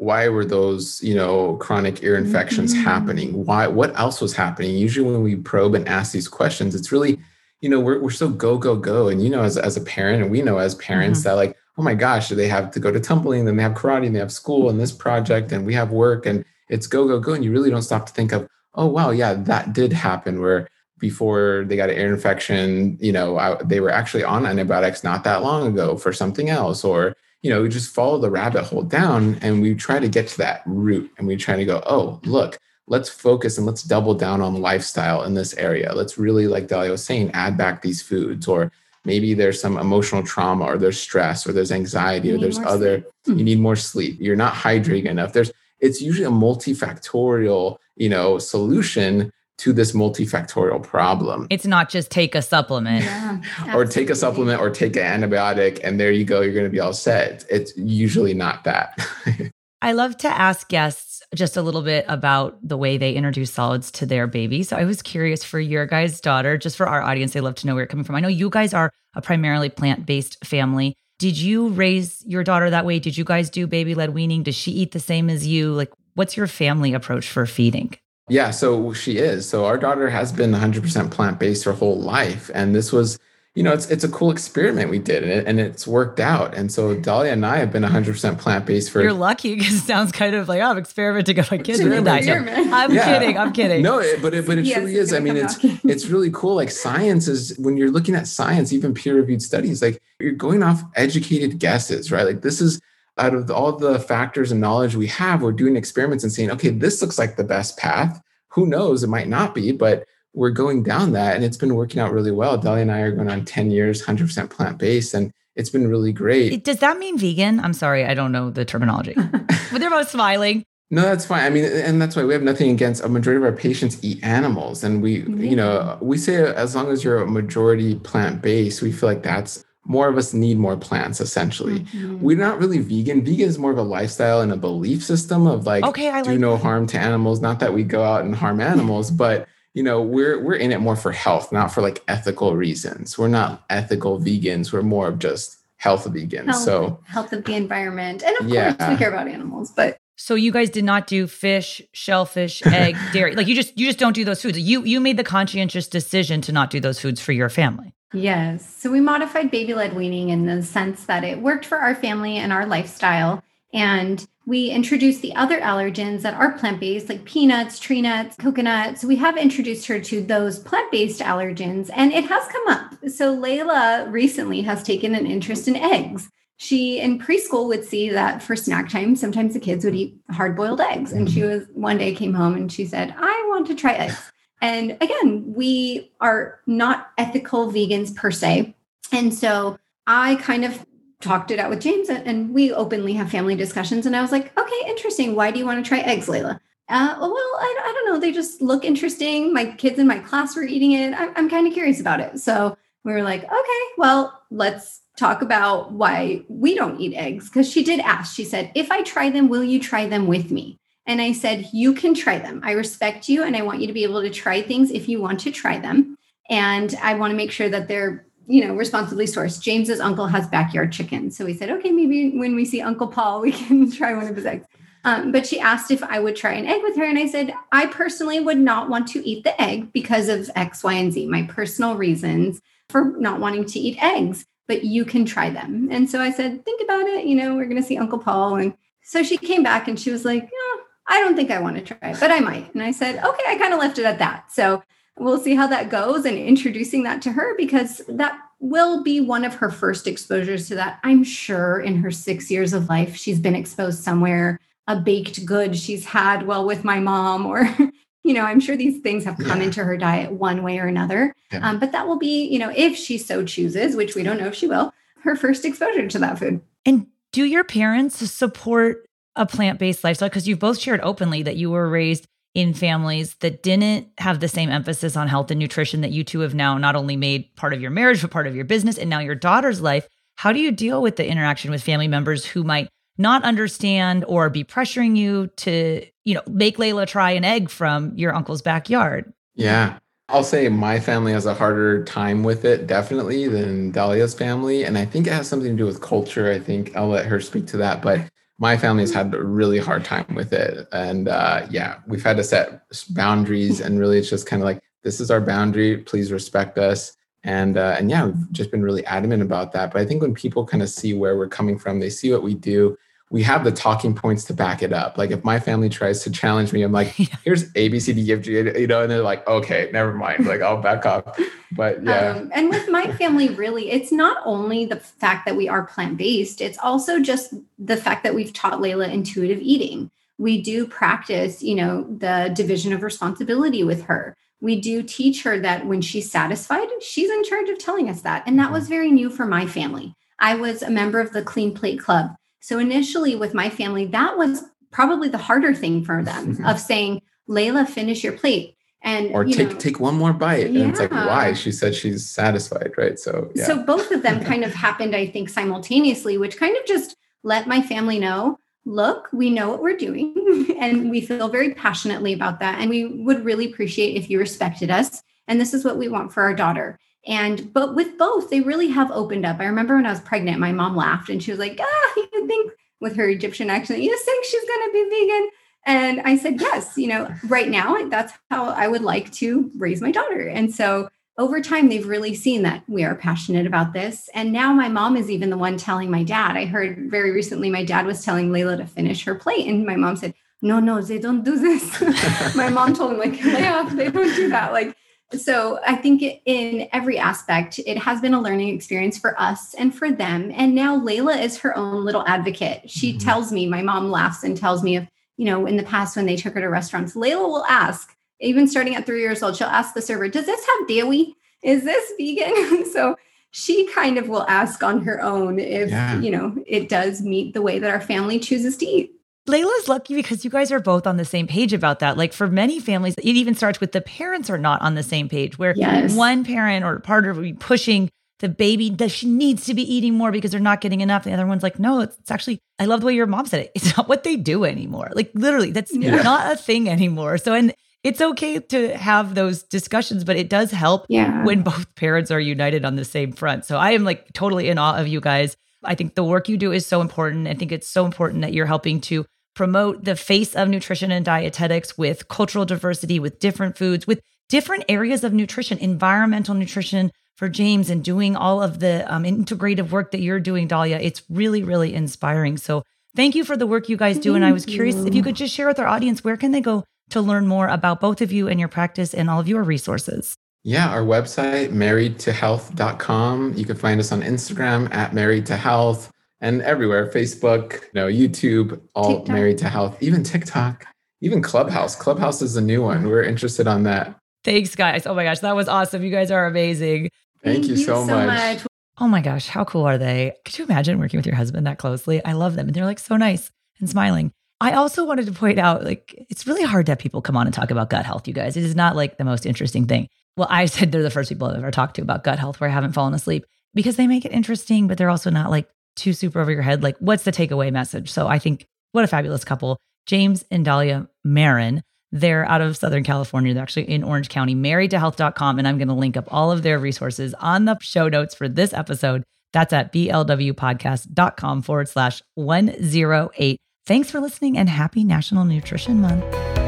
why 0.00 0.28
were 0.28 0.46
those 0.46 1.02
you 1.02 1.14
know 1.14 1.56
chronic 1.56 2.02
ear 2.02 2.16
infections 2.16 2.72
mm-hmm. 2.72 2.84
happening 2.84 3.44
why 3.44 3.66
what 3.66 3.96
else 3.98 4.18
was 4.18 4.34
happening 4.34 4.74
usually 4.74 5.10
when 5.10 5.22
we 5.22 5.36
probe 5.36 5.74
and 5.74 5.86
ask 5.86 6.10
these 6.12 6.26
questions 6.26 6.74
it's 6.74 6.90
really 6.90 7.20
you 7.60 7.68
know 7.68 7.78
we're, 7.78 8.00
we're 8.00 8.10
so 8.10 8.26
go 8.26 8.56
go 8.56 8.74
go 8.74 9.08
and 9.08 9.22
you 9.22 9.28
know 9.28 9.42
as, 9.42 9.58
as 9.58 9.76
a 9.76 9.80
parent 9.82 10.22
and 10.22 10.30
we 10.30 10.40
know 10.40 10.56
as 10.56 10.74
parents 10.76 11.20
mm-hmm. 11.20 11.28
that 11.28 11.34
like 11.34 11.54
oh 11.76 11.82
my 11.82 11.94
gosh 11.94 12.30
do 12.30 12.34
they 12.34 12.48
have 12.48 12.70
to 12.70 12.80
go 12.80 12.90
to 12.90 12.98
tumbling 12.98 13.44
then 13.44 13.56
they 13.56 13.62
have 13.62 13.74
karate 13.74 14.06
and 14.06 14.14
they 14.14 14.20
have 14.20 14.32
school 14.32 14.70
and 14.70 14.80
this 14.80 14.90
project 14.90 15.52
and 15.52 15.66
we 15.66 15.74
have 15.74 15.92
work 15.92 16.24
and 16.24 16.46
it's 16.70 16.86
go 16.86 17.06
go 17.06 17.20
go 17.20 17.34
and 17.34 17.44
you 17.44 17.52
really 17.52 17.70
don't 17.70 17.82
stop 17.82 18.06
to 18.06 18.12
think 18.14 18.32
of 18.32 18.48
oh 18.76 18.86
wow 18.86 19.10
yeah 19.10 19.34
that 19.34 19.74
did 19.74 19.92
happen 19.92 20.40
where 20.40 20.66
before 20.98 21.64
they 21.66 21.76
got 21.76 21.90
an 21.90 21.98
ear 21.98 22.10
infection 22.10 22.96
you 23.02 23.12
know 23.12 23.36
I, 23.36 23.62
they 23.62 23.80
were 23.80 23.90
actually 23.90 24.24
on 24.24 24.46
antibiotics 24.46 25.04
not 25.04 25.24
that 25.24 25.42
long 25.42 25.66
ago 25.66 25.98
for 25.98 26.10
something 26.10 26.48
else 26.48 26.84
or 26.84 27.14
you 27.42 27.50
know, 27.50 27.62
we 27.62 27.68
just 27.68 27.94
follow 27.94 28.18
the 28.18 28.30
rabbit 28.30 28.64
hole 28.64 28.82
down 28.82 29.38
and 29.42 29.62
we 29.62 29.74
try 29.74 29.98
to 29.98 30.08
get 30.08 30.28
to 30.28 30.38
that 30.38 30.62
root 30.66 31.10
and 31.18 31.26
we 31.26 31.36
try 31.36 31.56
to 31.56 31.64
go, 31.64 31.82
oh, 31.86 32.20
look, 32.24 32.58
let's 32.86 33.08
focus 33.08 33.56
and 33.56 33.66
let's 33.66 33.82
double 33.82 34.14
down 34.14 34.40
on 34.40 34.60
lifestyle 34.60 35.22
in 35.22 35.34
this 35.34 35.54
area. 35.54 35.92
Let's 35.94 36.18
really, 36.18 36.46
like 36.46 36.68
Dahlia 36.68 36.90
was 36.90 37.04
saying, 37.04 37.30
add 37.32 37.56
back 37.56 37.80
these 37.80 38.02
foods 38.02 38.46
or 38.46 38.70
maybe 39.04 39.34
there's 39.34 39.60
some 39.60 39.78
emotional 39.78 40.22
trauma 40.22 40.64
or 40.64 40.76
there's 40.76 41.00
stress 41.00 41.46
or 41.46 41.52
there's 41.52 41.72
anxiety 41.72 42.32
or 42.32 42.38
there's 42.38 42.58
other 42.58 43.00
sleep. 43.00 43.06
Hmm. 43.26 43.38
you 43.38 43.44
need 43.44 43.60
more 43.60 43.76
sleep 43.76 44.16
you're 44.20 44.36
not 44.36 44.54
hydrating 44.54 45.06
enough 45.06 45.32
there's 45.32 45.52
it's 45.80 46.00
usually 46.02 46.26
a 46.26 46.30
multifactorial 46.30 47.78
you 47.96 48.08
know 48.08 48.38
solution 48.38 49.32
to 49.60 49.72
this 49.72 49.92
multifactorial 49.92 50.82
problem. 50.82 51.46
It's 51.50 51.66
not 51.66 51.88
just 51.88 52.10
take 52.10 52.34
a 52.34 52.42
supplement. 52.42 53.04
Yeah, 53.04 53.40
or 53.74 53.84
take 53.84 54.10
a 54.10 54.14
supplement 54.14 54.60
or 54.60 54.70
take 54.70 54.96
an 54.96 55.02
antibiotic 55.02 55.80
and 55.84 56.00
there 56.00 56.10
you 56.10 56.24
go, 56.24 56.40
you're 56.40 56.54
going 56.54 56.64
to 56.64 56.70
be 56.70 56.80
all 56.80 56.92
set. 56.92 57.44
It's 57.50 57.76
usually 57.76 58.34
not 58.34 58.64
that. 58.64 58.98
I 59.82 59.92
love 59.92 60.16
to 60.18 60.28
ask 60.28 60.68
guests 60.68 61.22
just 61.34 61.56
a 61.56 61.62
little 61.62 61.82
bit 61.82 62.04
about 62.08 62.58
the 62.66 62.76
way 62.76 62.98
they 62.98 63.14
introduce 63.14 63.52
solids 63.52 63.90
to 63.92 64.06
their 64.06 64.26
baby. 64.26 64.62
So 64.62 64.76
I 64.76 64.84
was 64.84 65.00
curious 65.00 65.44
for 65.44 65.60
your 65.60 65.86
guys' 65.86 66.20
daughter, 66.20 66.58
just 66.58 66.76
for 66.76 66.88
our 66.88 67.02
audience, 67.02 67.32
they 67.32 67.40
love 67.40 67.54
to 67.56 67.66
know 67.66 67.74
where 67.74 67.82
you're 67.82 67.86
coming 67.86 68.04
from. 68.04 68.16
I 68.16 68.20
know 68.20 68.28
you 68.28 68.50
guys 68.50 68.74
are 68.74 68.90
a 69.14 69.22
primarily 69.22 69.68
plant 69.68 70.06
based 70.06 70.44
family. 70.44 70.96
Did 71.18 71.38
you 71.38 71.68
raise 71.68 72.24
your 72.26 72.42
daughter 72.42 72.70
that 72.70 72.84
way? 72.84 72.98
Did 72.98 73.16
you 73.16 73.24
guys 73.24 73.50
do 73.50 73.66
baby 73.66 73.94
led 73.94 74.10
weaning? 74.10 74.42
Does 74.42 74.54
she 74.54 74.72
eat 74.72 74.92
the 74.92 75.00
same 75.00 75.30
as 75.30 75.46
you? 75.46 75.72
Like, 75.72 75.90
what's 76.14 76.36
your 76.36 76.46
family 76.46 76.92
approach 76.94 77.28
for 77.28 77.46
feeding? 77.46 77.94
Yeah, 78.30 78.52
so 78.52 78.92
she 78.92 79.18
is. 79.18 79.48
So 79.48 79.66
our 79.66 79.76
daughter 79.76 80.08
has 80.08 80.32
been 80.32 80.52
100% 80.52 81.10
plant 81.10 81.40
based 81.40 81.64
her 81.64 81.72
whole 81.72 82.00
life, 82.00 82.48
and 82.54 82.74
this 82.74 82.92
was, 82.92 83.18
you 83.56 83.64
know, 83.64 83.72
it's 83.72 83.90
it's 83.90 84.04
a 84.04 84.08
cool 84.08 84.30
experiment 84.30 84.88
we 84.88 85.00
did, 85.00 85.24
and, 85.24 85.32
it, 85.32 85.46
and 85.48 85.58
it's 85.58 85.84
worked 85.84 86.20
out. 86.20 86.54
And 86.54 86.70
so 86.70 86.94
Dahlia 86.94 87.32
and 87.32 87.44
I 87.44 87.56
have 87.56 87.72
been 87.72 87.82
100% 87.82 88.38
plant 88.38 88.66
based 88.66 88.92
for. 88.92 89.02
You're 89.02 89.12
lucky 89.12 89.56
because 89.56 89.74
it 89.74 89.80
sounds 89.80 90.12
kind 90.12 90.36
of 90.36 90.48
like 90.48 90.62
oh, 90.62 90.66
I'm 90.66 90.78
experimenting 90.78 91.40
on 91.40 91.46
my 91.50 91.58
kids. 91.58 91.82
Really 91.82 92.08
I'm 92.08 92.94
yeah. 92.94 93.18
kidding. 93.18 93.36
I'm 93.36 93.52
kidding. 93.52 93.82
No, 93.82 93.98
it, 93.98 94.22
but 94.22 94.32
it, 94.32 94.46
but 94.46 94.58
it 94.58 94.64
yes, 94.64 94.78
truly 94.78 94.94
is. 94.94 95.12
I 95.12 95.18
mean, 95.18 95.36
it's 95.36 95.58
it's 95.84 96.06
really 96.06 96.30
cool. 96.30 96.54
Like 96.54 96.70
science 96.70 97.26
is 97.26 97.58
when 97.58 97.76
you're 97.76 97.90
looking 97.90 98.14
at 98.14 98.28
science, 98.28 98.72
even 98.72 98.94
peer 98.94 99.16
reviewed 99.16 99.42
studies, 99.42 99.82
like 99.82 100.00
you're 100.20 100.32
going 100.32 100.62
off 100.62 100.84
educated 100.94 101.58
guesses, 101.58 102.12
right? 102.12 102.24
Like 102.24 102.42
this 102.42 102.60
is 102.60 102.80
out 103.20 103.34
of 103.34 103.50
all 103.50 103.72
the 103.72 103.98
factors 103.98 104.50
and 104.50 104.60
knowledge 104.60 104.96
we 104.96 105.06
have, 105.08 105.42
we're 105.42 105.52
doing 105.52 105.76
experiments 105.76 106.24
and 106.24 106.32
saying, 106.32 106.50
okay, 106.50 106.70
this 106.70 107.00
looks 107.00 107.18
like 107.18 107.36
the 107.36 107.44
best 107.44 107.76
path. 107.76 108.20
Who 108.48 108.66
knows? 108.66 109.02
It 109.02 109.08
might 109.08 109.28
not 109.28 109.54
be, 109.54 109.72
but 109.72 110.06
we're 110.32 110.50
going 110.50 110.82
down 110.82 111.12
that 111.12 111.36
and 111.36 111.44
it's 111.44 111.56
been 111.56 111.74
working 111.74 112.00
out 112.00 112.12
really 112.12 112.30
well. 112.30 112.56
Dahlia 112.56 112.82
and 112.82 112.92
I 112.92 113.00
are 113.00 113.12
going 113.12 113.30
on 113.30 113.44
10 113.44 113.70
years, 113.70 114.02
100% 114.02 114.50
plant 114.50 114.78
based, 114.78 115.14
and 115.14 115.32
it's 115.56 115.70
been 115.70 115.88
really 115.88 116.12
great. 116.12 116.64
Does 116.64 116.78
that 116.78 116.98
mean 116.98 117.18
vegan? 117.18 117.60
I'm 117.60 117.74
sorry, 117.74 118.04
I 118.04 118.14
don't 118.14 118.32
know 118.32 118.50
the 118.50 118.64
terminology, 118.64 119.14
but 119.72 119.78
they're 119.78 119.90
both 119.90 120.10
smiling. 120.10 120.64
No, 120.92 121.02
that's 121.02 121.24
fine. 121.24 121.44
I 121.44 121.50
mean, 121.50 121.64
and 121.64 122.02
that's 122.02 122.16
why 122.16 122.24
we 122.24 122.32
have 122.32 122.42
nothing 122.42 122.70
against 122.70 123.04
a 123.04 123.08
majority 123.08 123.38
of 123.38 123.44
our 123.44 123.56
patients 123.56 124.02
eat 124.02 124.22
animals. 124.24 124.82
And 124.82 125.00
we, 125.00 125.22
mm-hmm. 125.22 125.44
you 125.44 125.54
know, 125.54 125.96
we 126.00 126.18
say 126.18 126.34
as 126.52 126.74
long 126.74 126.90
as 126.90 127.04
you're 127.04 127.22
a 127.22 127.26
majority 127.30 127.94
plant 127.94 128.42
based, 128.42 128.82
we 128.82 128.90
feel 128.90 129.08
like 129.08 129.22
that's 129.22 129.64
more 129.84 130.08
of 130.08 130.16
us 130.16 130.34
need 130.34 130.58
more 130.58 130.76
plants 130.76 131.20
essentially 131.20 131.80
mm-hmm. 131.80 132.20
we're 132.20 132.36
not 132.36 132.58
really 132.58 132.78
vegan 132.78 133.24
vegan 133.24 133.48
is 133.48 133.58
more 133.58 133.70
of 133.70 133.78
a 133.78 133.82
lifestyle 133.82 134.40
and 134.40 134.52
a 134.52 134.56
belief 134.56 135.02
system 135.02 135.46
of 135.46 135.66
like 135.66 135.84
okay, 135.84 136.10
I 136.10 136.22
do 136.22 136.30
like 136.30 136.40
no 136.40 136.52
that. 136.52 136.62
harm 136.62 136.86
to 136.88 136.98
animals 136.98 137.40
not 137.40 137.60
that 137.60 137.72
we 137.72 137.82
go 137.82 138.02
out 138.02 138.24
and 138.24 138.34
harm 138.34 138.60
animals 138.60 139.10
but 139.10 139.48
you 139.74 139.82
know 139.82 140.02
we're 140.02 140.42
we're 140.42 140.54
in 140.54 140.72
it 140.72 140.80
more 140.80 140.96
for 140.96 141.12
health 141.12 141.52
not 141.52 141.72
for 141.72 141.80
like 141.80 142.02
ethical 142.08 142.56
reasons 142.56 143.16
we're 143.18 143.28
not 143.28 143.64
ethical 143.70 144.20
vegans 144.20 144.72
we're 144.72 144.82
more 144.82 145.08
of 145.08 145.18
just 145.18 145.56
health 145.76 146.04
vegans 146.06 146.46
health, 146.46 146.62
so 146.62 147.00
health 147.04 147.32
of 147.32 147.44
the 147.44 147.54
environment 147.54 148.22
and 148.22 148.36
of 148.38 148.48
yeah. 148.48 148.74
course 148.74 148.90
we 148.90 148.96
care 148.96 149.10
about 149.10 149.28
animals 149.28 149.70
but 149.70 149.96
so 150.16 150.34
you 150.34 150.52
guys 150.52 150.68
did 150.68 150.84
not 150.84 151.06
do 151.06 151.26
fish, 151.26 151.80
shellfish, 151.94 152.60
egg, 152.66 152.94
dairy. 153.14 153.34
Like 153.34 153.46
you 153.46 153.54
just 153.54 153.78
you 153.78 153.86
just 153.86 153.98
don't 153.98 154.12
do 154.12 154.22
those 154.22 154.42
foods. 154.42 154.58
You 154.58 154.84
you 154.84 155.00
made 155.00 155.16
the 155.16 155.24
conscientious 155.24 155.88
decision 155.88 156.42
to 156.42 156.52
not 156.52 156.68
do 156.68 156.78
those 156.78 157.00
foods 157.00 157.22
for 157.22 157.32
your 157.32 157.48
family. 157.48 157.94
Yes. 158.12 158.76
So 158.76 158.90
we 158.90 159.00
modified 159.00 159.50
baby 159.50 159.74
led 159.74 159.94
weaning 159.94 160.30
in 160.30 160.46
the 160.46 160.62
sense 160.62 161.04
that 161.04 161.24
it 161.24 161.40
worked 161.40 161.64
for 161.64 161.78
our 161.78 161.94
family 161.94 162.36
and 162.36 162.52
our 162.52 162.66
lifestyle. 162.66 163.42
And 163.72 164.26
we 164.46 164.70
introduced 164.70 165.22
the 165.22 165.34
other 165.36 165.60
allergens 165.60 166.22
that 166.22 166.34
are 166.34 166.58
plant 166.58 166.80
based, 166.80 167.08
like 167.08 167.24
peanuts, 167.24 167.78
tree 167.78 168.02
nuts, 168.02 168.34
coconuts. 168.36 169.04
We 169.04 169.16
have 169.16 169.36
introduced 169.36 169.86
her 169.86 170.00
to 170.00 170.20
those 170.22 170.58
plant 170.58 170.90
based 170.90 171.20
allergens, 171.20 171.88
and 171.94 172.12
it 172.12 172.24
has 172.24 172.48
come 172.48 172.66
up. 172.66 172.94
So 173.08 173.36
Layla 173.36 174.10
recently 174.10 174.62
has 174.62 174.82
taken 174.82 175.14
an 175.14 175.26
interest 175.26 175.68
in 175.68 175.76
eggs. 175.76 176.30
She 176.56 176.98
in 176.98 177.18
preschool 177.18 177.68
would 177.68 177.84
see 177.84 178.10
that 178.10 178.42
for 178.42 178.56
snack 178.56 178.88
time, 178.90 179.14
sometimes 179.14 179.54
the 179.54 179.60
kids 179.60 179.84
would 179.84 179.94
eat 179.94 180.16
hard 180.30 180.56
boiled 180.56 180.80
eggs. 180.80 181.12
And 181.12 181.30
she 181.30 181.40
mm-hmm. 181.40 181.58
was 181.60 181.68
one 181.72 181.98
day 181.98 182.14
came 182.14 182.34
home 182.34 182.54
and 182.54 182.70
she 182.70 182.84
said, 182.84 183.14
I 183.16 183.46
want 183.48 183.66
to 183.68 183.74
try 183.74 183.94
eggs. 183.94 184.29
And 184.60 184.92
again, 185.00 185.54
we 185.54 186.12
are 186.20 186.60
not 186.66 187.10
ethical 187.18 187.72
vegans 187.72 188.14
per 188.14 188.30
se. 188.30 188.74
And 189.12 189.32
so 189.32 189.78
I 190.06 190.36
kind 190.36 190.64
of 190.64 190.84
talked 191.20 191.50
it 191.50 191.58
out 191.58 191.70
with 191.70 191.80
James 191.80 192.08
and 192.08 192.52
we 192.52 192.72
openly 192.72 193.12
have 193.14 193.30
family 193.30 193.54
discussions. 193.54 194.06
And 194.06 194.16
I 194.16 194.22
was 194.22 194.32
like, 194.32 194.56
okay, 194.58 194.82
interesting. 194.86 195.34
Why 195.34 195.50
do 195.50 195.58
you 195.58 195.66
want 195.66 195.84
to 195.84 195.88
try 195.88 196.00
eggs, 196.00 196.26
Layla? 196.26 196.58
Uh, 196.88 197.16
well, 197.20 197.30
I, 197.30 197.80
I, 197.84 197.92
don't 197.94 198.06
know. 198.06 198.18
They 198.18 198.32
just 198.32 198.60
look 198.60 198.84
interesting. 198.84 199.52
My 199.52 199.66
kids 199.66 199.98
in 199.98 200.08
my 200.08 200.18
class 200.18 200.56
were 200.56 200.64
eating 200.64 200.92
it. 200.92 201.14
I'm, 201.14 201.32
I'm 201.36 201.48
kind 201.48 201.68
of 201.68 201.72
curious 201.72 202.00
about 202.00 202.18
it. 202.18 202.40
So 202.40 202.76
we 203.04 203.12
were 203.12 203.22
like, 203.22 203.44
okay, 203.44 203.82
well, 203.96 204.42
let's 204.50 205.00
talk 205.16 205.40
about 205.40 205.92
why 205.92 206.44
we 206.48 206.74
don't 206.74 207.00
eat 207.00 207.14
eggs. 207.14 207.48
Because 207.48 207.70
she 207.70 207.84
did 207.84 208.00
ask, 208.00 208.34
she 208.34 208.44
said, 208.44 208.72
if 208.74 208.90
I 208.90 209.02
try 209.02 209.30
them, 209.30 209.48
will 209.48 209.62
you 209.62 209.78
try 209.78 210.08
them 210.08 210.26
with 210.26 210.50
me? 210.50 210.79
And 211.10 211.20
I 211.20 211.32
said, 211.32 211.68
You 211.72 211.92
can 211.92 212.14
try 212.14 212.38
them. 212.38 212.60
I 212.62 212.70
respect 212.70 213.28
you 213.28 213.42
and 213.42 213.56
I 213.56 213.62
want 213.62 213.80
you 213.80 213.88
to 213.88 213.92
be 213.92 214.04
able 214.04 214.22
to 214.22 214.30
try 214.30 214.62
things 214.62 214.92
if 214.92 215.08
you 215.08 215.20
want 215.20 215.40
to 215.40 215.50
try 215.50 215.76
them. 215.76 216.16
And 216.48 216.94
I 217.02 217.14
want 217.14 217.32
to 217.32 217.36
make 217.36 217.50
sure 217.50 217.68
that 217.68 217.88
they're, 217.88 218.24
you 218.46 218.64
know, 218.64 218.76
responsibly 218.76 219.24
sourced. 219.24 219.60
James's 219.60 219.98
uncle 219.98 220.28
has 220.28 220.46
backyard 220.46 220.92
chickens. 220.92 221.36
So 221.36 221.44
we 221.44 221.54
said, 221.54 221.68
okay, 221.68 221.90
maybe 221.90 222.38
when 222.38 222.54
we 222.54 222.64
see 222.64 222.80
Uncle 222.80 223.08
Paul, 223.08 223.40
we 223.40 223.50
can 223.50 223.90
try 223.98 224.14
one 224.14 224.28
of 224.28 224.36
his 224.36 224.46
eggs. 224.46 224.66
Um, 225.02 225.32
but 225.32 225.48
she 225.48 225.58
asked 225.58 225.90
if 225.90 226.00
I 226.04 226.20
would 226.20 226.36
try 226.36 226.52
an 226.52 226.66
egg 226.66 226.80
with 226.84 226.96
her. 226.96 227.04
And 227.04 227.18
I 227.18 227.26
said, 227.26 227.54
I 227.72 227.86
personally 227.86 228.38
would 228.38 228.58
not 228.58 228.88
want 228.88 229.08
to 229.08 229.28
eat 229.28 229.42
the 229.42 229.60
egg 229.60 229.92
because 229.92 230.28
of 230.28 230.48
X, 230.54 230.84
Y, 230.84 230.92
and 230.92 231.12
Z, 231.12 231.26
my 231.26 231.42
personal 231.42 231.96
reasons 231.96 232.60
for 232.88 233.16
not 233.18 233.40
wanting 233.40 233.64
to 233.64 233.80
eat 233.80 234.00
eggs, 234.00 234.46
but 234.68 234.84
you 234.84 235.04
can 235.04 235.24
try 235.24 235.50
them. 235.50 235.88
And 235.90 236.08
so 236.08 236.20
I 236.20 236.30
said, 236.30 236.64
think 236.64 236.80
about 236.82 237.06
it. 237.06 237.24
You 237.26 237.34
know, 237.34 237.56
we're 237.56 237.64
going 237.64 237.82
to 237.82 237.86
see 237.86 237.98
Uncle 237.98 238.20
Paul. 238.20 238.54
And 238.56 238.74
so 239.02 239.24
she 239.24 239.38
came 239.38 239.62
back 239.64 239.88
and 239.88 239.98
she 239.98 240.10
was 240.10 240.24
like, 240.24 240.48
oh, 240.54 240.69
I 241.06 241.20
don't 241.20 241.36
think 241.36 241.50
I 241.50 241.60
want 241.60 241.76
to 241.76 241.82
try, 241.82 242.14
but 242.18 242.30
I 242.30 242.40
might. 242.40 242.72
And 242.74 242.82
I 242.82 242.92
said, 242.92 243.16
okay, 243.16 243.42
I 243.48 243.56
kind 243.56 243.72
of 243.72 243.80
left 243.80 243.98
it 243.98 244.04
at 244.04 244.18
that. 244.18 244.52
So 244.52 244.82
we'll 245.18 245.40
see 245.40 245.54
how 245.54 245.66
that 245.66 245.90
goes 245.90 246.24
and 246.24 246.36
introducing 246.36 247.02
that 247.02 247.22
to 247.22 247.32
her 247.32 247.56
because 247.56 248.00
that 248.08 248.38
will 248.58 249.02
be 249.02 249.20
one 249.20 249.44
of 249.44 249.54
her 249.54 249.70
first 249.70 250.06
exposures 250.06 250.68
to 250.68 250.74
that. 250.76 251.00
I'm 251.02 251.24
sure 251.24 251.80
in 251.80 251.96
her 251.96 252.10
six 252.10 252.50
years 252.50 252.72
of 252.72 252.88
life, 252.88 253.16
she's 253.16 253.40
been 253.40 253.56
exposed 253.56 254.02
somewhere, 254.02 254.60
a 254.86 254.96
baked 254.96 255.44
good 255.44 255.76
she's 255.76 256.04
had 256.04 256.46
well 256.46 256.66
with 256.66 256.84
my 256.84 257.00
mom, 257.00 257.46
or, 257.46 257.64
you 258.24 258.34
know, 258.34 258.42
I'm 258.42 258.60
sure 258.60 258.76
these 258.76 259.00
things 259.00 259.24
have 259.24 259.38
come 259.38 259.60
yeah. 259.60 259.66
into 259.66 259.82
her 259.82 259.96
diet 259.96 260.32
one 260.32 260.62
way 260.62 260.78
or 260.78 260.86
another. 260.86 261.34
Yeah. 261.52 261.68
Um, 261.68 261.78
but 261.78 261.92
that 261.92 262.06
will 262.06 262.18
be, 262.18 262.46
you 262.46 262.58
know, 262.58 262.72
if 262.74 262.96
she 262.96 263.18
so 263.18 263.44
chooses, 263.44 263.96
which 263.96 264.14
we 264.14 264.22
don't 264.22 264.38
know 264.38 264.46
if 264.46 264.54
she 264.54 264.66
will, 264.66 264.92
her 265.22 265.36
first 265.36 265.64
exposure 265.64 266.06
to 266.06 266.18
that 266.18 266.38
food. 266.38 266.60
And 266.84 267.06
do 267.32 267.44
your 267.44 267.64
parents 267.64 268.16
support 268.30 269.06
a 269.36 269.46
plant 269.46 269.78
based 269.78 270.04
lifestyle? 270.04 270.28
Because 270.28 270.48
you've 270.48 270.58
both 270.58 270.78
shared 270.78 271.00
openly 271.02 271.42
that 271.42 271.56
you 271.56 271.70
were 271.70 271.88
raised 271.88 272.26
in 272.54 272.74
families 272.74 273.34
that 273.36 273.62
didn't 273.62 274.08
have 274.18 274.40
the 274.40 274.48
same 274.48 274.70
emphasis 274.70 275.16
on 275.16 275.28
health 275.28 275.50
and 275.50 275.60
nutrition 275.60 276.00
that 276.00 276.10
you 276.10 276.24
two 276.24 276.40
have 276.40 276.54
now 276.54 276.76
not 276.78 276.96
only 276.96 277.16
made 277.16 277.54
part 277.54 277.72
of 277.72 277.80
your 277.80 277.90
marriage, 277.90 278.22
but 278.22 278.30
part 278.30 278.46
of 278.46 278.56
your 278.56 278.64
business 278.64 278.98
and 278.98 279.08
now 279.08 279.20
your 279.20 279.36
daughter's 279.36 279.80
life. 279.80 280.08
How 280.36 280.52
do 280.52 280.58
you 280.58 280.72
deal 280.72 281.00
with 281.00 281.16
the 281.16 281.26
interaction 281.26 281.70
with 281.70 281.82
family 281.82 282.08
members 282.08 282.44
who 282.44 282.64
might 282.64 282.88
not 283.18 283.44
understand 283.44 284.24
or 284.26 284.50
be 284.50 284.64
pressuring 284.64 285.16
you 285.16 285.48
to, 285.58 286.04
you 286.24 286.34
know, 286.34 286.42
make 286.46 286.78
Layla 286.78 287.06
try 287.06 287.32
an 287.32 287.44
egg 287.44 287.70
from 287.70 288.16
your 288.16 288.34
uncle's 288.34 288.62
backyard? 288.62 289.32
Yeah. 289.54 289.98
I'll 290.30 290.44
say 290.44 290.68
my 290.68 291.00
family 291.00 291.32
has 291.32 291.44
a 291.44 291.54
harder 291.54 292.04
time 292.04 292.44
with 292.44 292.64
it, 292.64 292.86
definitely, 292.86 293.48
than 293.48 293.90
Dahlia's 293.90 294.32
family. 294.32 294.84
And 294.84 294.96
I 294.96 295.04
think 295.04 295.26
it 295.26 295.32
has 295.32 295.48
something 295.48 295.72
to 295.72 295.76
do 295.76 295.86
with 295.86 296.00
culture. 296.00 296.50
I 296.50 296.58
think 296.58 296.96
I'll 296.96 297.08
let 297.08 297.26
her 297.26 297.40
speak 297.40 297.66
to 297.68 297.76
that. 297.78 298.00
But 298.00 298.22
my 298.60 298.76
family 298.76 299.02
has 299.02 299.12
had 299.12 299.34
a 299.34 299.42
really 299.42 299.78
hard 299.78 300.04
time 300.04 300.26
with 300.34 300.52
it. 300.52 300.86
And 300.92 301.28
uh, 301.28 301.66
yeah, 301.70 301.96
we've 302.06 302.22
had 302.22 302.36
to 302.36 302.44
set 302.44 302.82
boundaries. 303.08 303.80
And 303.80 303.98
really, 303.98 304.18
it's 304.18 304.28
just 304.28 304.46
kind 304.46 304.62
of 304.62 304.66
like, 304.66 304.80
this 305.02 305.18
is 305.18 305.30
our 305.30 305.40
boundary. 305.40 305.96
Please 305.96 306.30
respect 306.30 306.76
us. 306.76 307.16
And 307.42 307.78
uh, 307.78 307.96
and 307.98 308.10
yeah, 308.10 308.26
we've 308.26 308.52
just 308.52 308.70
been 308.70 308.82
really 308.82 309.04
adamant 309.06 309.42
about 309.42 309.72
that. 309.72 309.92
But 309.92 310.02
I 310.02 310.04
think 310.04 310.20
when 310.20 310.34
people 310.34 310.66
kind 310.66 310.82
of 310.82 310.90
see 310.90 311.14
where 311.14 311.38
we're 311.38 311.48
coming 311.48 311.78
from, 311.78 311.98
they 311.98 312.10
see 312.10 312.30
what 312.30 312.42
we 312.42 312.52
do, 312.52 312.98
we 313.30 313.44
have 313.44 313.62
the 313.62 313.70
talking 313.70 314.12
points 314.12 314.44
to 314.44 314.52
back 314.52 314.82
it 314.82 314.92
up. 314.92 315.16
Like 315.16 315.30
if 315.30 315.44
my 315.44 315.60
family 315.60 315.88
tries 315.88 316.24
to 316.24 316.30
challenge 316.30 316.72
me, 316.72 316.82
I'm 316.82 316.90
like, 316.90 317.06
here's 317.44 317.72
ABCD 317.72 318.26
gift 318.26 318.46
you 318.46 318.86
know, 318.88 319.02
and 319.02 319.10
they're 319.10 319.22
like, 319.22 319.46
okay, 319.46 319.88
never 319.92 320.12
mind. 320.12 320.46
Like 320.46 320.60
I'll 320.60 320.82
back 320.82 321.06
up. 321.06 321.38
But 321.70 322.02
yeah. 322.02 322.32
Um, 322.32 322.50
and 322.52 322.68
with 322.68 322.88
my 322.88 323.12
family, 323.12 323.48
really, 323.50 323.92
it's 323.92 324.10
not 324.10 324.38
only 324.44 324.84
the 324.84 324.96
fact 324.96 325.46
that 325.46 325.56
we 325.56 325.68
are 325.68 325.86
plant 325.86 326.16
based, 326.16 326.60
it's 326.60 326.78
also 326.78 327.20
just 327.20 327.54
the 327.78 327.96
fact 327.96 328.24
that 328.24 328.34
we've 328.34 328.52
taught 328.52 328.80
Layla 328.80 329.08
intuitive 329.10 329.60
eating. 329.60 330.10
We 330.38 330.60
do 330.60 330.86
practice, 330.86 331.62
you 331.62 331.76
know, 331.76 332.02
the 332.02 332.50
division 332.52 332.92
of 332.92 333.02
responsibility 333.02 333.84
with 333.84 334.02
her. 334.04 334.36
we 334.62 334.78
do 334.78 335.02
teach 335.02 335.42
her 335.44 335.58
that 335.60 335.86
when 335.86 336.02
she's 336.02 336.30
satisfied, 336.30 336.88
she's 337.00 337.30
in 337.30 337.44
charge 337.44 337.70
of 337.70 337.78
telling 337.78 338.10
us 338.10 338.22
that. 338.22 338.42
And 338.46 338.58
that 338.58 338.72
was 338.72 338.88
very 338.88 339.10
new 339.10 339.30
for 339.30 339.46
my 339.46 339.66
family. 339.66 340.14
I 340.38 340.54
was 340.54 340.82
a 340.82 340.90
member 340.90 341.20
of 341.20 341.32
the 341.32 341.42
Clean 341.42 341.72
Plate 341.72 342.00
Club. 342.00 342.34
So 342.60 342.78
initially 342.78 343.36
with 343.36 343.54
my 343.54 343.70
family, 343.70 344.06
that 344.06 344.36
was 344.36 344.64
probably 344.90 345.28
the 345.28 345.38
harder 345.38 345.74
thing 345.74 346.04
for 346.04 346.22
them 346.22 346.62
of 346.64 346.78
saying, 346.78 347.22
Layla, 347.48 347.88
finish 347.88 348.22
your 348.22 348.32
plate. 348.34 348.76
And 349.02 349.32
or 349.34 349.44
take 349.44 349.70
know, 349.70 349.78
take 349.78 349.98
one 349.98 350.16
more 350.16 350.34
bite. 350.34 350.70
Yeah. 350.70 350.82
And 350.82 350.90
it's 350.90 351.00
like, 351.00 351.10
why? 351.10 351.54
She 351.54 351.72
said 351.72 351.94
she's 351.94 352.28
satisfied, 352.28 352.92
right? 352.98 353.18
So 353.18 353.50
yeah. 353.54 353.64
So 353.64 353.82
both 353.82 354.10
of 354.10 354.22
them 354.22 354.44
kind 354.44 354.62
of 354.62 354.74
happened, 354.86 355.16
I 355.16 355.26
think, 355.26 355.48
simultaneously, 355.48 356.36
which 356.36 356.58
kind 356.58 356.76
of 356.76 356.84
just 356.84 357.16
let 357.42 357.66
my 357.66 357.80
family 357.80 358.18
know 358.18 358.58
look, 358.84 359.28
we 359.32 359.50
know 359.50 359.70
what 359.70 359.82
we're 359.82 359.96
doing 359.96 360.34
and 360.78 361.10
we 361.10 361.20
feel 361.20 361.48
very 361.48 361.74
passionately 361.74 362.32
about 362.32 362.60
that. 362.60 362.78
And 362.78 362.90
we 362.90 363.06
would 363.06 363.44
really 363.44 363.70
appreciate 363.70 364.16
if 364.16 364.30
you 364.30 364.38
respected 364.38 364.90
us. 364.90 365.22
And 365.48 365.60
this 365.60 365.74
is 365.74 365.84
what 365.84 365.96
we 365.98 366.08
want 366.08 366.32
for 366.32 366.42
our 366.42 366.54
daughter. 366.54 366.98
And 367.26 367.72
but 367.72 367.94
with 367.94 368.16
both, 368.16 368.50
they 368.50 368.60
really 368.60 368.88
have 368.88 369.10
opened 369.10 369.44
up. 369.44 369.60
I 369.60 369.66
remember 369.66 369.96
when 369.96 370.06
I 370.06 370.10
was 370.10 370.20
pregnant, 370.20 370.58
my 370.58 370.72
mom 370.72 370.96
laughed 370.96 371.28
and 371.28 371.42
she 371.42 371.50
was 371.50 371.60
like, 371.60 371.78
ah, 371.80 372.12
you 372.16 372.46
think 372.46 372.72
with 373.00 373.16
her 373.16 373.28
Egyptian 373.28 373.70
accent, 373.70 374.02
you 374.02 374.16
think 374.18 374.44
she's 374.44 374.68
gonna 374.68 374.92
be 374.92 375.04
vegan? 375.10 375.50
And 375.86 376.20
I 376.20 376.36
said, 376.36 376.60
yes, 376.60 376.96
you 376.96 377.08
know, 377.08 377.32
right 377.48 377.68
now 377.68 378.08
that's 378.08 378.32
how 378.50 378.66
I 378.66 378.88
would 378.88 379.02
like 379.02 379.32
to 379.34 379.70
raise 379.76 380.00
my 380.00 380.10
daughter. 380.10 380.48
And 380.48 380.74
so 380.74 381.08
over 381.38 381.62
time, 381.62 381.88
they've 381.88 382.06
really 382.06 382.34
seen 382.34 382.62
that 382.62 382.82
we 382.86 383.02
are 383.02 383.14
passionate 383.14 383.66
about 383.66 383.94
this. 383.94 384.28
And 384.34 384.52
now 384.52 384.74
my 384.74 384.88
mom 384.88 385.16
is 385.16 385.30
even 385.30 385.48
the 385.48 385.56
one 385.56 385.78
telling 385.78 386.10
my 386.10 386.22
dad. 386.22 386.54
I 386.54 386.66
heard 386.66 387.10
very 387.10 387.30
recently 387.30 387.70
my 387.70 387.82
dad 387.82 388.04
was 388.04 388.22
telling 388.22 388.50
Layla 388.50 388.76
to 388.76 388.86
finish 388.86 389.24
her 389.24 389.34
plate. 389.34 389.66
And 389.66 389.86
my 389.86 389.96
mom 389.96 390.16
said, 390.16 390.34
no, 390.60 390.80
no, 390.80 391.00
they 391.00 391.18
don't 391.18 391.42
do 391.42 391.58
this. 391.58 392.54
my 392.54 392.68
mom 392.68 392.92
told 392.92 393.12
him, 393.12 393.18
like, 393.18 393.32
Leia, 393.32 393.90
they 393.96 394.10
don't 394.10 394.36
do 394.36 394.50
that. 394.50 394.74
Like, 394.74 394.94
so 395.38 395.78
I 395.86 395.94
think 395.96 396.22
in 396.44 396.88
every 396.92 397.18
aspect, 397.18 397.78
it 397.86 397.98
has 397.98 398.20
been 398.20 398.34
a 398.34 398.40
learning 398.40 398.74
experience 398.74 399.16
for 399.16 399.40
us 399.40 399.74
and 399.74 399.94
for 399.94 400.10
them. 400.10 400.50
And 400.54 400.74
now 400.74 400.98
Layla 400.98 401.40
is 401.40 401.58
her 401.58 401.76
own 401.76 402.04
little 402.04 402.26
advocate. 402.26 402.90
She 402.90 403.10
mm-hmm. 403.10 403.18
tells 403.18 403.52
me, 403.52 403.66
my 403.66 403.82
mom 403.82 404.10
laughs 404.10 404.42
and 404.42 404.56
tells 404.56 404.82
me 404.82 404.96
if, 404.96 405.08
you 405.36 405.46
know, 405.46 405.66
in 405.66 405.76
the 405.76 405.84
past 405.84 406.16
when 406.16 406.26
they 406.26 406.36
took 406.36 406.54
her 406.54 406.60
to 406.60 406.68
restaurants, 406.68 407.14
Layla 407.14 407.46
will 407.46 407.64
ask, 407.66 408.16
even 408.40 408.66
starting 408.66 408.96
at 408.96 409.06
three 409.06 409.20
years 409.20 409.42
old, 409.42 409.56
she'll 409.56 409.68
ask 409.68 409.94
the 409.94 410.02
server, 410.02 410.28
Does 410.28 410.46
this 410.46 410.66
have 410.66 410.88
dairy? 410.88 411.34
Is 411.62 411.84
this 411.84 412.12
vegan? 412.18 412.90
so 412.92 413.16
she 413.52 413.86
kind 413.92 414.18
of 414.18 414.28
will 414.28 414.46
ask 414.48 414.82
on 414.82 415.02
her 415.02 415.20
own 415.20 415.58
if, 415.58 415.90
yeah. 415.90 416.18
you 416.18 416.30
know, 416.30 416.56
it 416.66 416.88
does 416.88 417.22
meet 417.22 417.54
the 417.54 417.62
way 417.62 417.78
that 417.78 417.90
our 417.90 418.00
family 418.00 418.38
chooses 418.38 418.76
to 418.78 418.86
eat. 418.86 419.12
Layla's 419.50 419.88
lucky 419.88 420.14
because 420.14 420.44
you 420.44 420.50
guys 420.50 420.72
are 420.72 420.80
both 420.80 421.06
on 421.06 421.16
the 421.16 421.24
same 421.24 421.46
page 421.46 421.72
about 421.72 421.98
that. 422.00 422.16
Like 422.16 422.32
for 422.32 422.46
many 422.46 422.80
families, 422.80 423.14
it 423.18 423.24
even 423.24 423.54
starts 423.54 423.80
with 423.80 423.92
the 423.92 424.00
parents 424.00 424.48
are 424.50 424.58
not 424.58 424.80
on 424.82 424.94
the 424.94 425.02
same 425.02 425.28
page, 425.28 425.58
where 425.58 425.74
yes. 425.76 426.14
one 426.14 426.44
parent 426.44 426.84
or 426.84 426.98
partner 427.00 427.32
will 427.32 427.42
be 427.42 427.52
pushing 427.52 428.10
the 428.40 428.48
baby 428.48 428.90
that 428.90 429.10
she 429.10 429.28
needs 429.28 429.66
to 429.66 429.74
be 429.74 429.82
eating 429.82 430.14
more 430.14 430.32
because 430.32 430.50
they're 430.50 430.60
not 430.60 430.80
getting 430.80 431.02
enough. 431.02 431.24
The 431.24 431.32
other 431.32 431.46
one's 431.46 431.62
like, 431.62 431.78
no, 431.78 432.00
it's, 432.00 432.16
it's, 432.18 432.30
actually, 432.30 432.58
I 432.78 432.86
love 432.86 433.00
the 433.00 433.06
way 433.06 433.14
your 433.14 433.26
mom 433.26 433.46
said 433.46 433.60
it. 433.60 433.72
It's 433.74 433.96
not 433.96 434.08
what 434.08 434.24
they 434.24 434.36
do 434.36 434.64
anymore. 434.64 435.10
Like 435.14 435.30
literally, 435.34 435.70
that's 435.70 435.94
yeah. 435.94 436.22
not 436.22 436.52
a 436.52 436.56
thing 436.56 436.88
anymore. 436.88 437.38
So, 437.38 437.52
and 437.52 437.74
it's 438.02 438.20
okay 438.20 438.58
to 438.58 438.96
have 438.96 439.34
those 439.34 439.62
discussions, 439.62 440.24
but 440.24 440.36
it 440.36 440.48
does 440.48 440.70
help 440.70 441.04
yeah. 441.08 441.44
when 441.44 441.62
both 441.62 441.94
parents 441.96 442.30
are 442.30 442.40
united 442.40 442.84
on 442.84 442.96
the 442.96 443.04
same 443.04 443.32
front. 443.32 443.66
So 443.66 443.76
I 443.76 443.90
am 443.90 444.04
like 444.04 444.32
totally 444.32 444.68
in 444.68 444.78
awe 444.78 444.96
of 444.96 445.06
you 445.06 445.20
guys. 445.20 445.56
I 445.84 445.94
think 445.94 446.14
the 446.14 446.24
work 446.24 446.48
you 446.48 446.56
do 446.56 446.72
is 446.72 446.86
so 446.86 447.00
important. 447.00 447.46
I 447.46 447.54
think 447.54 447.72
it's 447.72 447.88
so 447.88 448.06
important 448.06 448.42
that 448.42 448.52
you're 448.54 448.66
helping 448.66 449.00
to 449.02 449.26
promote 449.60 450.04
the 450.04 450.16
face 450.16 450.56
of 450.56 450.70
nutrition 450.70 451.10
and 451.10 451.22
dietetics 451.22 451.98
with 451.98 452.28
cultural 452.28 452.64
diversity, 452.64 453.18
with 453.18 453.38
different 453.38 453.76
foods, 453.76 454.06
with 454.06 454.22
different 454.48 454.82
areas 454.88 455.22
of 455.22 455.34
nutrition, 455.34 455.76
environmental 455.76 456.54
nutrition 456.54 457.12
for 457.36 457.46
James, 457.46 457.90
and 457.90 458.02
doing 458.02 458.36
all 458.36 458.62
of 458.62 458.80
the 458.80 459.04
um, 459.14 459.24
integrative 459.24 459.90
work 459.90 460.12
that 460.12 460.22
you're 460.22 460.40
doing, 460.40 460.66
Dahlia. 460.66 460.98
It's 460.98 461.22
really, 461.28 461.62
really 461.62 461.92
inspiring. 461.92 462.56
So 462.56 462.84
thank 463.14 463.34
you 463.34 463.44
for 463.44 463.54
the 463.54 463.66
work 463.66 463.90
you 463.90 463.98
guys 463.98 464.16
do. 464.16 464.32
Thank 464.32 464.36
and 464.36 464.44
I 464.46 464.52
was 464.52 464.64
curious 464.64 464.96
you. 464.96 465.06
if 465.06 465.14
you 465.14 465.22
could 465.22 465.36
just 465.36 465.54
share 465.54 465.66
with 465.66 465.78
our 465.78 465.86
audience 465.86 466.24
where 466.24 466.38
can 466.38 466.52
they 466.52 466.62
go 466.62 466.84
to 467.10 467.20
learn 467.20 467.46
more 467.46 467.68
about 467.68 468.00
both 468.00 468.22
of 468.22 468.32
you 468.32 468.48
and 468.48 468.58
your 468.58 468.70
practice 468.70 469.12
and 469.12 469.28
all 469.28 469.40
of 469.40 469.46
your 469.46 469.62
resources? 469.62 470.38
Yeah, 470.64 470.88
our 470.88 471.02
website, 471.02 471.68
marriedtohealth.com. 471.68 473.58
You 473.58 473.66
can 473.66 473.76
find 473.76 474.00
us 474.00 474.10
on 474.10 474.22
Instagram 474.22 474.90
at 474.94 475.12
married 475.12 475.44
to 475.46 475.56
health 475.58 476.10
and 476.40 476.62
everywhere 476.62 477.06
Facebook, 477.06 477.82
you 477.82 477.88
know, 477.94 478.06
YouTube, 478.06 478.80
all 478.94 479.18
TikTok. 479.18 479.34
married 479.34 479.58
to 479.58 479.68
health, 479.68 480.02
even 480.02 480.22
TikTok, 480.22 480.86
even 481.20 481.42
Clubhouse. 481.42 481.96
Clubhouse 481.96 482.42
is 482.42 482.56
a 482.56 482.60
new 482.60 482.82
one. 482.82 483.08
We're 483.08 483.22
interested 483.22 483.66
on 483.66 483.82
that. 483.84 484.16
Thanks, 484.44 484.74
guys. 484.74 485.06
Oh 485.06 485.14
my 485.14 485.24
gosh, 485.24 485.40
that 485.40 485.54
was 485.54 485.68
awesome. 485.68 486.02
You 486.02 486.10
guys 486.10 486.30
are 486.30 486.46
amazing. 486.46 487.10
Thank, 487.42 487.64
Thank 487.64 487.68
you, 487.68 487.76
so, 487.76 488.06
so 488.06 488.16
much. 488.16 488.26
much. 488.58 488.66
Oh 488.98 489.08
my 489.08 489.20
gosh, 489.22 489.48
how 489.48 489.64
cool 489.64 489.84
are 489.84 489.98
they? 489.98 490.34
Could 490.44 490.58
you 490.58 490.64
imagine 490.64 490.98
working 490.98 491.18
with 491.18 491.26
your 491.26 491.34
husband 491.36 491.66
that 491.66 491.78
closely? 491.78 492.24
I 492.24 492.32
love 492.32 492.54
them. 492.56 492.66
And 492.66 492.74
they're 492.74 492.84
like 492.84 492.98
so 492.98 493.16
nice 493.16 493.50
and 493.78 493.88
smiling. 493.88 494.32
I 494.60 494.72
also 494.72 495.06
wanted 495.06 495.26
to 495.26 495.32
point 495.32 495.58
out 495.58 495.84
like 495.84 496.14
it's 496.28 496.46
really 496.46 496.64
hard 496.64 496.86
to 496.86 496.92
have 496.92 496.98
people 496.98 497.22
come 497.22 497.36
on 497.36 497.46
and 497.46 497.54
talk 497.54 497.70
about 497.70 497.88
gut 497.88 498.04
health, 498.04 498.28
you 498.28 498.34
guys. 498.34 498.56
It 498.58 498.64
is 498.64 498.76
not 498.76 498.94
like 498.96 499.16
the 499.16 499.24
most 499.24 499.46
interesting 499.46 499.86
thing. 499.86 500.08
Well, 500.36 500.48
I 500.50 500.64
said 500.66 500.92
they're 500.92 501.02
the 501.02 501.10
first 501.10 501.30
people 501.30 501.48
I've 501.48 501.56
ever 501.56 501.70
talked 501.70 501.96
to 501.96 502.02
about 502.02 502.24
gut 502.24 502.38
health 502.38 502.60
where 502.60 502.68
I 502.68 502.72
haven't 502.72 502.92
fallen 502.92 503.14
asleep 503.14 503.44
because 503.74 503.96
they 503.96 504.06
make 504.06 504.24
it 504.24 504.32
interesting, 504.32 504.86
but 504.86 504.98
they're 504.98 505.10
also 505.10 505.30
not 505.30 505.50
like 505.50 505.68
too 505.96 506.12
super 506.12 506.40
over 506.40 506.50
your 506.50 506.62
head. 506.62 506.82
Like, 506.82 506.96
what's 506.98 507.24
the 507.24 507.32
takeaway 507.32 507.72
message? 507.72 508.10
So 508.10 508.26
I 508.26 508.38
think 508.38 508.66
what 508.92 509.04
a 509.04 509.08
fabulous 509.08 509.44
couple. 509.44 509.78
James 510.06 510.44
and 510.50 510.64
Dahlia 510.64 511.08
Marin. 511.24 511.82
They're 512.12 512.44
out 512.46 512.60
of 512.60 512.76
Southern 512.76 513.04
California. 513.04 513.54
They're 513.54 513.62
actually 513.62 513.88
in 513.88 514.02
Orange 514.02 514.28
County, 514.28 514.54
married 514.54 514.90
to 514.90 514.98
health.com. 514.98 515.58
And 515.58 515.68
I'm 515.68 515.78
going 515.78 515.88
to 515.88 515.94
link 515.94 516.16
up 516.16 516.24
all 516.28 516.50
of 516.50 516.62
their 516.62 516.78
resources 516.78 517.34
on 517.34 517.66
the 517.66 517.78
show 517.80 518.08
notes 518.08 518.34
for 518.34 518.48
this 518.48 518.72
episode. 518.72 519.22
That's 519.52 519.72
at 519.72 519.92
blwpodcast.com 519.92 521.62
forward 521.62 521.88
slash 521.88 522.22
108. 522.34 523.56
Thanks 523.86 524.10
for 524.10 524.20
listening 524.20 524.58
and 524.58 524.68
happy 524.68 525.04
National 525.04 525.44
Nutrition 525.44 526.00
Month. 526.00 526.59